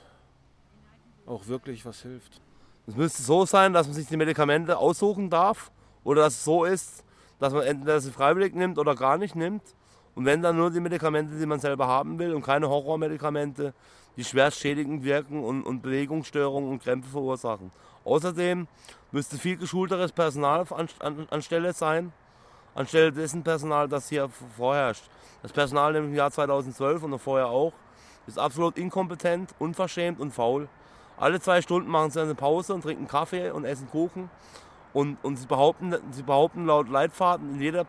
auch 1.26 1.48
wirklich 1.48 1.86
was 1.86 2.02
hilft? 2.02 2.42
Es 2.88 2.96
müsste 2.96 3.24
so 3.24 3.46
sein, 3.46 3.74
dass 3.74 3.88
man 3.88 3.96
sich 3.96 4.08
die 4.08 4.18
Medikamente 4.18 4.78
aussuchen 4.78 5.30
darf 5.30 5.72
oder 6.04 6.24
dass 6.24 6.36
es 6.36 6.44
so 6.44 6.66
ist, 6.66 7.04
dass 7.40 7.54
man 7.54 7.64
entweder 7.64 8.00
sie 8.02 8.12
freiwillig 8.12 8.56
nimmt 8.56 8.78
oder 8.78 8.96
gar 8.96 9.18
nicht 9.18 9.36
nimmt. 9.36 9.64
Und 10.16 10.26
wenn 10.26 10.42
dann 10.42 10.58
nur 10.58 10.70
die 10.70 10.80
Medikamente, 10.80 11.38
die 11.38 11.46
man 11.46 11.60
selber 11.60 11.88
haben 11.88 12.20
will 12.20 12.34
und 12.34 12.44
keine 12.44 12.70
Horrormedikamente, 12.70 13.74
die 14.16 14.24
schwerst 14.24 14.60
schädigend 14.60 15.04
wirken 15.04 15.44
und, 15.44 15.64
und 15.64 15.82
Bewegungsstörungen 15.82 16.70
und 16.70 16.84
Krämpfe 16.84 17.10
verursachen. 17.10 17.72
Außerdem 18.04 18.68
müsste 19.12 19.38
viel 19.38 19.58
geschulteres 19.58 20.12
Personal 20.12 20.66
an, 20.70 20.90
an, 21.00 21.28
anstelle 21.30 21.74
sein, 21.74 22.12
anstelle 22.76 23.12
dessen 23.12 23.44
Personal, 23.44 23.88
das 23.88 24.10
hier 24.10 24.30
vorherrscht. 24.30 25.04
Das 25.44 25.52
Personal 25.52 25.94
im 25.96 26.16
Jahr 26.16 26.32
2012 26.32 27.04
und 27.04 27.12
noch 27.12 27.22
vorher 27.22 27.48
auch 27.48 27.74
ist 28.26 28.40
absolut 28.40 28.78
inkompetent, 28.78 29.54
unverschämt 29.60 30.20
und 30.20 30.32
faul. 30.32 30.70
Alle 31.18 31.42
zwei 31.42 31.62
Stunden 31.62 31.92
machen 31.92 32.12
sie 32.12 32.22
eine 32.22 32.34
Pause 32.34 32.74
und 32.74 32.82
trinken 32.82 33.08
Kaffee 33.08 33.52
und 33.52 33.66
essen 33.66 33.90
Kuchen. 33.90 34.30
Und, 34.94 35.18
und 35.22 35.36
sie, 35.36 35.46
behaupten, 35.46 35.96
sie 36.12 36.24
behaupten 36.24 36.66
laut 36.66 36.88
Leitfaden 36.88 37.56
in 37.56 37.62
jeder, 37.62 37.86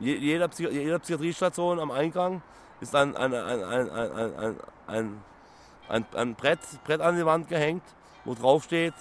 jeder, 0.00 0.48
jeder 0.56 0.98
Psychiatriestation 0.98 1.78
am 1.78 1.90
Eingang 1.92 2.42
ist 2.80 2.94
ein, 2.94 3.16
ein, 3.16 3.32
ein, 3.34 3.62
ein, 3.62 3.90
ein, 3.90 4.56
ein, 4.86 5.22
ein, 5.88 6.06
ein 6.14 6.34
Brett, 6.34 6.60
Brett 6.84 7.00
an 7.00 7.16
die 7.16 7.24
Wand 7.26 7.48
gehängt, 7.48 7.82
wo 8.24 8.34
drauf 8.34 8.64
steht, 8.64 8.94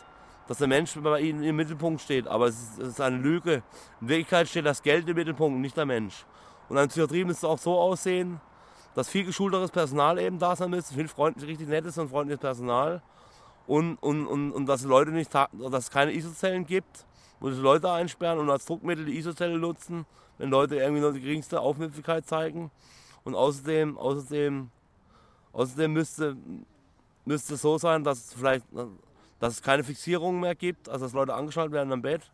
dass 0.47 0.59
der 0.59 0.67
Mensch 0.67 0.95
bei 1.01 1.21
ihnen 1.21 1.43
im 1.43 1.55
Mittelpunkt 1.55 2.01
steht. 2.01 2.27
Aber 2.27 2.47
es 2.47 2.55
ist, 2.55 2.79
es 2.79 2.87
ist 2.89 3.01
eine 3.01 3.17
Lüge. 3.17 3.63
In 4.01 4.09
Wirklichkeit 4.09 4.47
steht 4.47 4.65
das 4.65 4.83
Geld 4.83 5.09
im 5.09 5.15
Mittelpunkt, 5.15 5.59
nicht 5.59 5.75
der 5.75 5.85
Mensch. 5.85 6.25
Und 6.69 6.77
eine 6.77 6.88
Psychiatrie 6.88 7.23
müsste 7.23 7.47
auch 7.47 7.58
so 7.58 7.77
aussehen, 7.77 8.39
dass 8.95 9.10
viel 9.10 9.25
geschulteres 9.25 9.71
Personal 9.71 10.19
eben 10.19 10.39
da 10.39 10.56
sein 10.56 10.69
müsste, 10.69 10.93
viel 10.93 11.08
freundlich, 11.08 11.47
richtig 11.47 11.67
nettes 11.67 11.97
und 11.97 12.10
freundliches 12.10 12.41
Personal. 12.41 13.01
Und, 13.67 13.97
und, 13.97 14.25
und, 14.27 14.51
und 14.51 14.65
dass, 14.65 14.84
Leute 14.84 15.12
nicht, 15.12 15.34
dass 15.34 15.49
es 15.73 15.91
keine 15.91 16.13
Isozellen 16.13 16.65
gibt, 16.65 17.06
wo 17.39 17.51
sie 17.51 17.62
Leute 17.62 17.91
einsperren 17.91 18.39
und 18.39 18.49
als 18.49 18.65
Druckmittel 18.65 19.06
die 19.06 19.17
Isozelle 19.17 19.60
nutzen, 19.60 20.06
wenn 20.38 20.49
Leute 20.49 20.77
irgendwie 20.77 21.01
nur 21.01 21.13
die 21.13 21.21
geringste 21.21 21.60
Aufmüpfigkeit 21.60 22.25
zeigen. 22.25 22.71
Und 23.23 23.36
außerdem, 23.36 23.97
außerdem, 23.97 24.69
außerdem 25.51 25.93
müsste, 25.93 26.38
müsste 27.25 27.56
es 27.56 27.62
so 27.62 27.77
sein, 27.77 28.03
dass 28.03 28.19
es 28.19 28.34
vielleicht 28.34 28.65
dass 29.39 29.53
es 29.53 29.62
keine 29.62 29.84
Fixierung 29.84 30.39
mehr 30.39 30.56
gibt, 30.56 30.89
also 30.89 31.06
dass 31.06 31.13
Leute 31.13 31.34
angeschaltet 31.34 31.73
werden 31.73 31.91
am 31.93 32.01
Bett. 32.01 32.32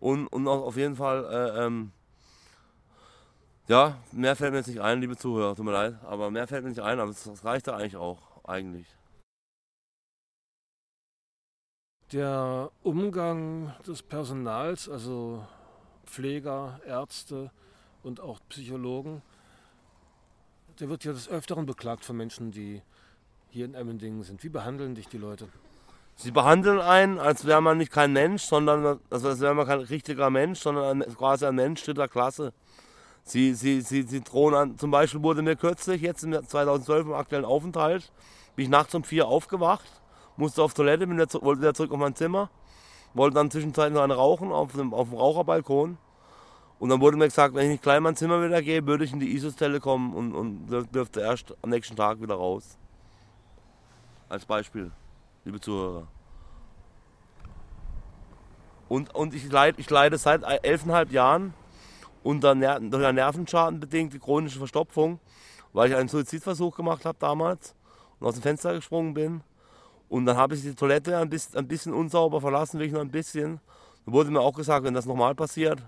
Und, 0.00 0.26
und 0.28 0.48
auf 0.48 0.76
jeden 0.76 0.96
Fall, 0.96 1.24
äh, 1.24 1.66
ähm, 1.66 1.92
ja, 3.68 3.98
mehr 4.12 4.36
fällt 4.36 4.52
mir 4.52 4.58
jetzt 4.58 4.68
nicht 4.68 4.80
ein, 4.80 5.00
liebe 5.00 5.16
Zuhörer, 5.16 5.54
tut 5.54 5.64
mir 5.64 5.72
leid, 5.72 5.94
aber 6.04 6.30
mehr 6.30 6.46
fällt 6.46 6.64
mir 6.64 6.70
nicht 6.70 6.80
ein, 6.80 7.00
aber 7.00 7.10
das 7.10 7.44
reicht 7.44 7.66
ja 7.66 7.74
eigentlich 7.74 7.96
auch, 7.96 8.18
eigentlich. 8.44 8.86
Der 12.12 12.70
Umgang 12.82 13.74
des 13.86 14.02
Personals, 14.02 14.88
also 14.88 15.46
Pfleger, 16.04 16.80
Ärzte 16.86 17.50
und 18.02 18.20
auch 18.20 18.40
Psychologen, 18.50 19.22
der 20.78 20.88
wird 20.88 21.04
ja 21.04 21.12
des 21.12 21.28
Öfteren 21.28 21.64
beklagt 21.64 22.04
von 22.04 22.16
Menschen, 22.16 22.50
die 22.50 22.82
hier 23.48 23.64
in 23.64 23.74
Emmendingen 23.74 24.22
sind. 24.22 24.42
Wie 24.42 24.48
behandeln 24.48 24.94
dich 24.94 25.08
die 25.08 25.18
Leute? 25.18 25.48
Sie 26.16 26.30
behandeln 26.30 26.80
einen, 26.80 27.18
als 27.18 27.46
wäre 27.46 27.62
man 27.62 27.78
nicht 27.78 27.92
kein 27.92 28.12
Mensch, 28.12 28.42
sondern 28.42 29.00
also 29.10 29.28
als 29.28 29.40
wäre 29.40 29.54
man 29.54 29.66
kein 29.66 29.80
richtiger 29.80 30.30
Mensch, 30.30 30.60
sondern 30.60 31.00
quasi 31.16 31.46
ein 31.46 31.54
Mensch 31.54 31.82
dritter 31.82 32.08
Klasse. 32.08 32.52
Sie, 33.24 33.54
sie, 33.54 33.80
sie, 33.80 34.02
sie 34.02 34.20
drohen 34.20 34.54
an, 34.54 34.78
zum 34.78 34.90
Beispiel 34.90 35.22
wurde 35.22 35.42
mir 35.42 35.56
kürzlich, 35.56 36.02
jetzt 36.02 36.24
im 36.24 36.32
2012 36.32 37.06
im 37.06 37.12
aktuellen 37.14 37.44
Aufenthalt, 37.44 38.12
bin 38.56 38.64
ich 38.64 38.68
nachts 38.68 38.94
um 38.94 39.04
vier 39.04 39.28
aufgewacht, 39.28 39.86
musste 40.36 40.62
auf 40.62 40.74
Toilette, 40.74 41.06
bin 41.06 41.16
wieder, 41.16 41.28
wollte 41.42 41.62
wieder 41.62 41.74
zurück 41.74 41.92
auf 41.92 41.98
mein 41.98 42.16
Zimmer, 42.16 42.50
wollte 43.14 43.34
dann 43.34 43.50
zwischenzeitlich 43.50 43.94
noch 43.94 44.02
eine 44.02 44.14
rauchen 44.14 44.50
auf 44.50 44.72
dem, 44.72 44.92
auf 44.92 45.10
dem 45.10 45.18
Raucherbalkon. 45.18 45.98
Und 46.80 46.88
dann 46.88 47.00
wurde 47.00 47.16
mir 47.16 47.26
gesagt, 47.26 47.54
wenn 47.54 47.66
ich 47.66 47.70
nicht 47.70 47.82
gleich 47.84 47.98
in 47.98 48.02
mein 48.02 48.16
Zimmer 48.16 48.42
wieder 48.42 48.60
gehe, 48.60 48.84
würde 48.84 49.04
ich 49.04 49.12
in 49.12 49.20
die 49.20 49.32
ISO-Zelle 49.34 49.78
kommen 49.78 50.14
und, 50.14 50.34
und 50.34 50.66
dürfte 50.92 51.20
erst 51.20 51.54
am 51.62 51.70
nächsten 51.70 51.94
Tag 51.94 52.20
wieder 52.20 52.34
raus. 52.34 52.76
Als 54.28 54.44
Beispiel, 54.44 54.90
liebe 55.44 55.60
Zuhörer. 55.60 56.08
Und, 58.88 59.14
und 59.14 59.32
ich, 59.32 59.48
leide, 59.50 59.80
ich 59.80 59.88
leide 59.88 60.18
seit 60.18 60.42
elfeinhalb 60.42 61.12
Jahren 61.12 61.54
unter 62.22 62.54
Ner 62.54 62.80
durch 62.80 63.04
einen 63.04 63.16
Nervenschaden 63.16 63.80
bedingte 63.80 64.18
chronische 64.18 64.58
Verstopfung, 64.58 65.18
weil 65.72 65.90
ich 65.90 65.96
einen 65.96 66.08
Suizidversuch 66.08 66.76
gemacht 66.76 67.04
habe 67.04 67.18
damals 67.18 67.74
und 68.18 68.26
aus 68.26 68.34
dem 68.34 68.42
Fenster 68.42 68.74
gesprungen 68.74 69.14
bin. 69.14 69.42
Und 70.08 70.26
dann 70.26 70.36
habe 70.36 70.54
ich 70.54 70.62
die 70.62 70.74
Toilette 70.74 71.16
ein 71.16 71.30
bisschen, 71.30 71.56
ein 71.56 71.66
bisschen 71.66 71.94
unsauber 71.94 72.40
verlassen, 72.40 72.78
wirklich 72.78 72.92
nur 72.92 73.00
ein 73.00 73.10
bisschen. 73.10 73.60
Da 74.04 74.12
wurde 74.12 74.30
mir 74.30 74.40
auch 74.40 74.54
gesagt, 74.54 74.84
wenn 74.84 74.94
das 74.94 75.06
nochmal 75.06 75.34
passiert, 75.34 75.82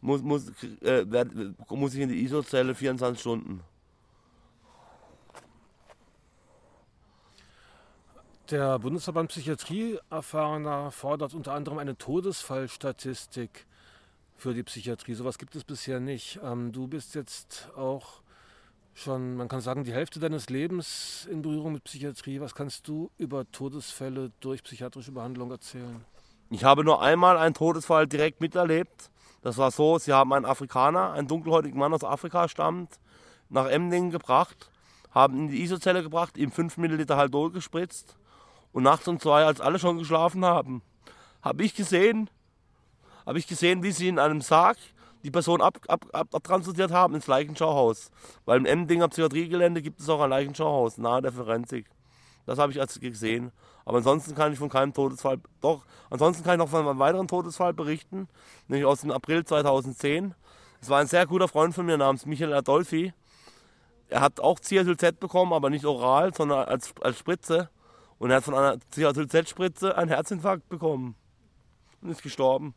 muss, 0.00 0.22
muss, 0.22 0.52
äh, 0.82 1.04
muss 1.70 1.94
ich 1.94 2.00
in 2.00 2.10
die 2.10 2.22
ISO-Zelle 2.24 2.74
24 2.74 3.18
Stunden. 3.20 3.62
Der 8.50 8.78
Bundesverband 8.78 9.30
Psychiatrie 9.30 9.98
Erfahrener 10.10 10.90
fordert 10.90 11.32
unter 11.32 11.54
anderem 11.54 11.78
eine 11.78 11.96
Todesfallstatistik 11.96 13.66
für 14.36 14.54
die 14.54 14.62
Psychiatrie. 14.62 15.14
Sowas 15.14 15.38
gibt 15.38 15.54
es 15.56 15.64
bisher 15.64 16.00
nicht. 16.00 16.38
Ähm, 16.42 16.72
du 16.72 16.86
bist 16.86 17.14
jetzt 17.14 17.70
auch 17.76 18.20
schon, 18.94 19.36
man 19.36 19.48
kann 19.48 19.60
sagen, 19.60 19.84
die 19.84 19.92
Hälfte 19.92 20.20
deines 20.20 20.50
Lebens 20.50 21.26
in 21.30 21.42
Berührung 21.42 21.72
mit 21.72 21.84
Psychiatrie. 21.84 22.40
Was 22.40 22.54
kannst 22.54 22.86
du 22.88 23.10
über 23.18 23.50
Todesfälle 23.50 24.30
durch 24.40 24.62
psychiatrische 24.62 25.12
Behandlung 25.12 25.50
erzählen? 25.50 26.04
Ich 26.50 26.64
habe 26.64 26.84
nur 26.84 27.02
einmal 27.02 27.36
einen 27.36 27.54
Todesfall 27.54 28.06
direkt 28.06 28.40
miterlebt. 28.40 29.10
Das 29.42 29.58
war 29.58 29.70
so, 29.70 29.98
sie 29.98 30.12
haben 30.12 30.32
einen 30.32 30.44
Afrikaner, 30.44 31.12
einen 31.12 31.28
dunkelhäutigen 31.28 31.78
Mann 31.78 31.92
aus 31.92 32.04
Afrika 32.04 32.48
stammt, 32.48 32.98
nach 33.48 33.66
Emdingen 33.66 34.10
gebracht, 34.10 34.70
haben 35.10 35.36
in 35.36 35.48
die 35.48 35.62
Isozelle 35.62 36.02
gebracht, 36.02 36.38
ihm 36.38 36.50
5 36.50 36.76
Milliliter 36.78 37.16
Haldol 37.16 37.50
gespritzt 37.50 38.16
und 38.72 38.84
nachts 38.84 39.06
um 39.06 39.20
zwei, 39.20 39.44
als 39.44 39.60
alle 39.60 39.78
schon 39.78 39.98
geschlafen 39.98 40.44
haben, 40.44 40.82
habe 41.42 41.62
ich 41.62 41.74
gesehen, 41.74 42.30
habe 43.26 43.38
ich 43.38 43.46
gesehen, 43.46 43.82
wie 43.82 43.92
sie 43.92 44.08
in 44.08 44.18
einem 44.18 44.40
Sarg 44.40 44.76
die 45.22 45.30
Person 45.30 45.62
abtransportiert 45.62 46.14
ab, 46.14 46.20
ab, 46.20 46.34
abtransportiert 46.34 46.90
haben 46.90 47.14
ins 47.14 47.26
Leichenschauhaus. 47.26 48.10
Weil 48.44 48.58
im 48.58 48.66
Emdinger 48.66 49.08
Psychiatriegelände 49.08 49.80
gibt 49.80 50.00
es 50.00 50.08
auch 50.08 50.20
ein 50.20 50.30
Leichenschauhaus 50.30 50.98
nahe 50.98 51.22
der 51.22 51.32
Forensik. 51.32 51.86
Das 52.46 52.58
habe 52.58 52.72
ich 52.72 52.80
als 52.80 53.00
gesehen. 53.00 53.52
Aber 53.86 53.98
ansonsten 53.98 54.34
kann 54.34 54.52
ich 54.52 54.58
von 54.58 54.68
keinem 54.68 54.92
Todesfall, 54.92 55.38
doch, 55.60 55.84
ansonsten 56.10 56.44
kann 56.44 56.54
ich 56.54 56.58
noch 56.58 56.68
von 56.68 56.86
einem 56.86 56.98
weiteren 56.98 57.28
Todesfall 57.28 57.72
berichten, 57.72 58.28
nämlich 58.68 58.86
aus 58.86 59.00
dem 59.00 59.10
April 59.10 59.44
2010. 59.44 60.34
Es 60.80 60.90
war 60.90 61.00
ein 61.00 61.06
sehr 61.06 61.26
guter 61.26 61.48
Freund 61.48 61.74
von 61.74 61.86
mir 61.86 61.96
namens 61.96 62.26
Michael 62.26 62.52
Adolfi. 62.52 63.12
Er 64.08 64.20
hat 64.20 64.40
auch 64.40 64.60
CSLZ 64.60 65.18
bekommen, 65.20 65.52
aber 65.52 65.70
nicht 65.70 65.86
oral, 65.86 66.34
sondern 66.34 66.68
als, 66.68 66.92
als 67.00 67.18
Spritze. 67.18 67.70
Und 68.18 68.30
er 68.30 68.36
hat 68.36 68.44
von 68.44 68.54
einer 68.54 68.78
CHZ-Spritze 68.90 69.96
einen 69.96 70.08
Herzinfarkt 70.08 70.68
bekommen 70.68 71.14
und 72.00 72.10
ist 72.10 72.22
gestorben. 72.22 72.74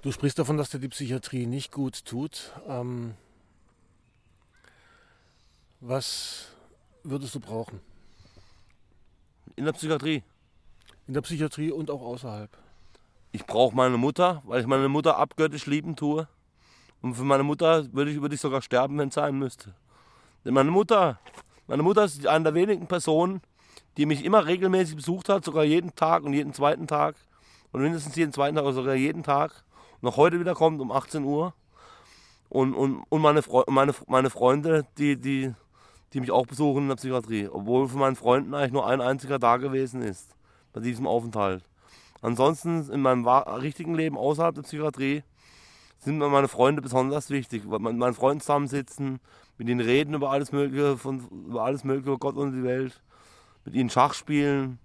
Du 0.00 0.12
sprichst 0.12 0.38
davon, 0.38 0.56
dass 0.56 0.70
dir 0.70 0.78
die 0.78 0.88
Psychiatrie 0.88 1.46
nicht 1.46 1.72
gut 1.72 2.04
tut. 2.04 2.52
Ähm, 2.68 3.14
was 5.80 6.46
würdest 7.02 7.34
du 7.34 7.40
brauchen? 7.40 7.80
In 9.56 9.64
der 9.64 9.72
Psychiatrie. 9.72 10.22
In 11.08 11.14
der 11.14 11.22
Psychiatrie 11.22 11.72
und 11.72 11.90
auch 11.90 12.00
außerhalb. 12.00 12.48
Ich 13.32 13.44
brauche 13.44 13.74
meine 13.74 13.96
Mutter, 13.96 14.40
weil 14.46 14.60
ich 14.60 14.68
meine 14.68 14.88
Mutter 14.88 15.16
abgöttisch 15.16 15.66
lieben 15.66 15.96
tue. 15.96 16.28
Und 17.02 17.14
für 17.14 17.24
meine 17.24 17.42
Mutter 17.42 17.92
würde 17.92 18.12
ich, 18.12 18.20
würde 18.20 18.36
ich 18.36 18.40
sogar 18.40 18.62
sterben, 18.62 18.98
wenn 18.98 19.08
es 19.08 19.14
sein 19.14 19.36
müsste. 19.36 19.74
Denn 20.44 20.54
meine 20.54 20.70
Mutter, 20.70 21.18
meine 21.66 21.82
Mutter 21.82 22.04
ist 22.04 22.24
eine 22.24 22.44
der 22.44 22.54
wenigen 22.54 22.86
Personen, 22.86 23.40
die 23.96 24.06
mich 24.06 24.24
immer 24.24 24.46
regelmäßig 24.46 24.94
besucht 24.94 25.28
hat, 25.28 25.44
sogar 25.44 25.64
jeden 25.64 25.96
Tag 25.96 26.22
und 26.22 26.34
jeden 26.34 26.54
zweiten 26.54 26.86
Tag. 26.86 27.16
Und 27.72 27.82
mindestens 27.82 28.14
jeden 28.14 28.32
zweiten 28.32 28.54
Tag 28.54 28.64
oder 28.64 28.74
sogar 28.74 28.94
jeden 28.94 29.24
Tag. 29.24 29.64
Auch 30.02 30.16
heute 30.16 30.38
wieder 30.38 30.54
kommt 30.54 30.80
um 30.80 30.92
18 30.92 31.24
Uhr. 31.24 31.54
Und, 32.48 32.74
und, 32.74 33.02
und 33.08 33.20
meine, 33.20 33.42
Fre 33.42 33.64
meine, 33.68 33.94
meine 34.06 34.30
Freunde, 34.30 34.86
die, 34.96 35.16
die, 35.16 35.52
die 36.12 36.20
mich 36.20 36.30
auch 36.30 36.46
besuchen 36.46 36.84
in 36.84 36.88
der 36.88 36.96
Psychiatrie. 36.96 37.48
Obwohl 37.48 37.88
von 37.88 38.00
meinen 38.00 38.16
Freunden 38.16 38.54
eigentlich 38.54 38.72
nur 38.72 38.86
ein 38.86 39.00
einziger 39.00 39.38
da 39.38 39.56
gewesen 39.56 40.02
ist. 40.02 40.34
Bei 40.72 40.80
diesem 40.80 41.06
Aufenthalt. 41.06 41.64
Ansonsten 42.20 42.88
in 42.90 43.00
meinem 43.00 43.26
richtigen 43.26 43.94
Leben 43.94 44.16
außerhalb 44.16 44.54
der 44.54 44.62
Psychiatrie 44.62 45.22
sind 45.98 46.18
mir 46.18 46.28
meine 46.28 46.48
Freunde 46.48 46.80
besonders 46.82 47.30
wichtig. 47.30 47.64
Mit 47.64 47.80
meinen 47.80 48.14
Freunden 48.14 48.40
zusammensitzen, 48.40 49.20
mit 49.56 49.68
ihnen 49.68 49.80
reden 49.80 50.14
über 50.14 50.30
alles 50.30 50.52
Mögliche, 50.52 50.96
von, 50.96 51.26
über 51.46 51.64
alles 51.64 51.84
Mögliche, 51.84 52.10
über 52.10 52.18
Gott 52.18 52.36
und 52.36 52.52
die 52.52 52.62
Welt, 52.62 53.00
mit 53.64 53.74
ihnen 53.74 53.90
Schach 53.90 54.14
spielen. 54.14 54.78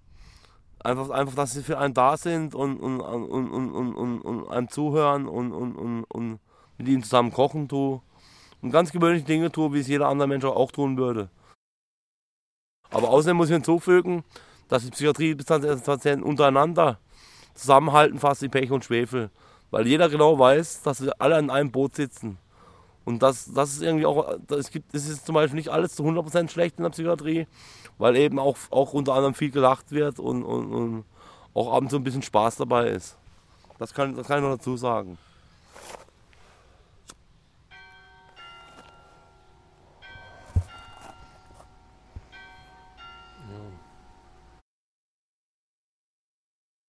Einfach, 0.83 1.09
einfach 1.11 1.35
dass 1.35 1.53
sie 1.53 1.63
für 1.63 1.77
einen 1.77 1.93
da 1.93 2.17
sind 2.17 2.53
und, 2.55 2.77
und, 2.77 2.99
und, 2.99 3.49
und, 3.49 3.71
und, 3.71 4.21
und, 4.21 4.47
einem 4.49 4.67
zuhören 4.69 5.27
und, 5.27 5.53
und, 5.53 5.75
und, 5.75 6.03
und 6.03 6.39
mit 6.77 6.87
ihnen 6.89 7.03
zusammen 7.03 7.31
kochen 7.31 7.69
tue. 7.69 8.01
Und 8.61 8.71
ganz 8.71 8.91
gewöhnliche 8.91 9.25
Dinge 9.25 9.51
tue, 9.51 9.73
wie 9.73 9.79
es 9.79 9.87
jeder 9.87 10.09
andere 10.09 10.27
Mensch 10.27 10.43
auch 10.43 10.71
tun 10.71 10.97
würde. 10.97 11.29
Aber 12.89 13.09
außerdem 13.09 13.37
muss 13.37 13.49
ich 13.49 13.55
hinzufügen, 13.55 14.23
dass 14.67 14.83
die 14.83 14.91
Psychiatrie 14.91 15.35
Patienten 15.35 16.23
untereinander 16.23 16.99
zusammenhalten, 17.53 18.19
fast 18.19 18.41
wie 18.41 18.49
Pech 18.49 18.71
und 18.71 18.83
Schwefel. 18.83 19.29
Weil 19.71 19.87
jeder 19.87 20.09
genau 20.09 20.37
weiß, 20.37 20.83
dass 20.83 21.01
wir 21.01 21.13
alle 21.19 21.39
in 21.39 21.49
einem 21.49 21.71
Boot 21.71 21.95
sitzen. 21.95 22.37
Und 23.05 23.21
das, 23.21 23.51
das 23.53 23.73
ist 23.73 23.81
irgendwie 23.81 24.05
auch, 24.05 24.37
es 24.49 24.71
gibt, 24.71 24.93
es 24.93 25.07
ist 25.07 25.25
zum 25.25 25.35
Beispiel 25.35 25.57
nicht 25.57 25.69
alles 25.69 25.95
zu 25.95 26.03
100% 26.03 26.49
schlecht 26.49 26.77
in 26.77 26.83
der 26.83 26.91
Psychiatrie, 26.91 27.47
weil 27.97 28.15
eben 28.15 28.39
auch, 28.39 28.57
auch 28.71 28.93
unter 28.93 29.13
anderem 29.13 29.33
viel 29.33 29.51
gelacht 29.51 29.91
wird 29.91 30.19
und, 30.19 30.43
und, 30.43 30.73
und 30.73 31.05
auch 31.53 31.73
abends 31.73 31.91
so 31.91 31.97
ein 31.97 32.03
bisschen 32.03 32.21
Spaß 32.21 32.57
dabei 32.57 32.89
ist. 32.89 33.17
Das 33.77 33.93
kann, 33.93 34.15
das 34.15 34.27
kann 34.27 34.37
ich 34.39 34.43
noch 34.49 34.55
dazu 34.55 34.77
sagen. 34.77 35.17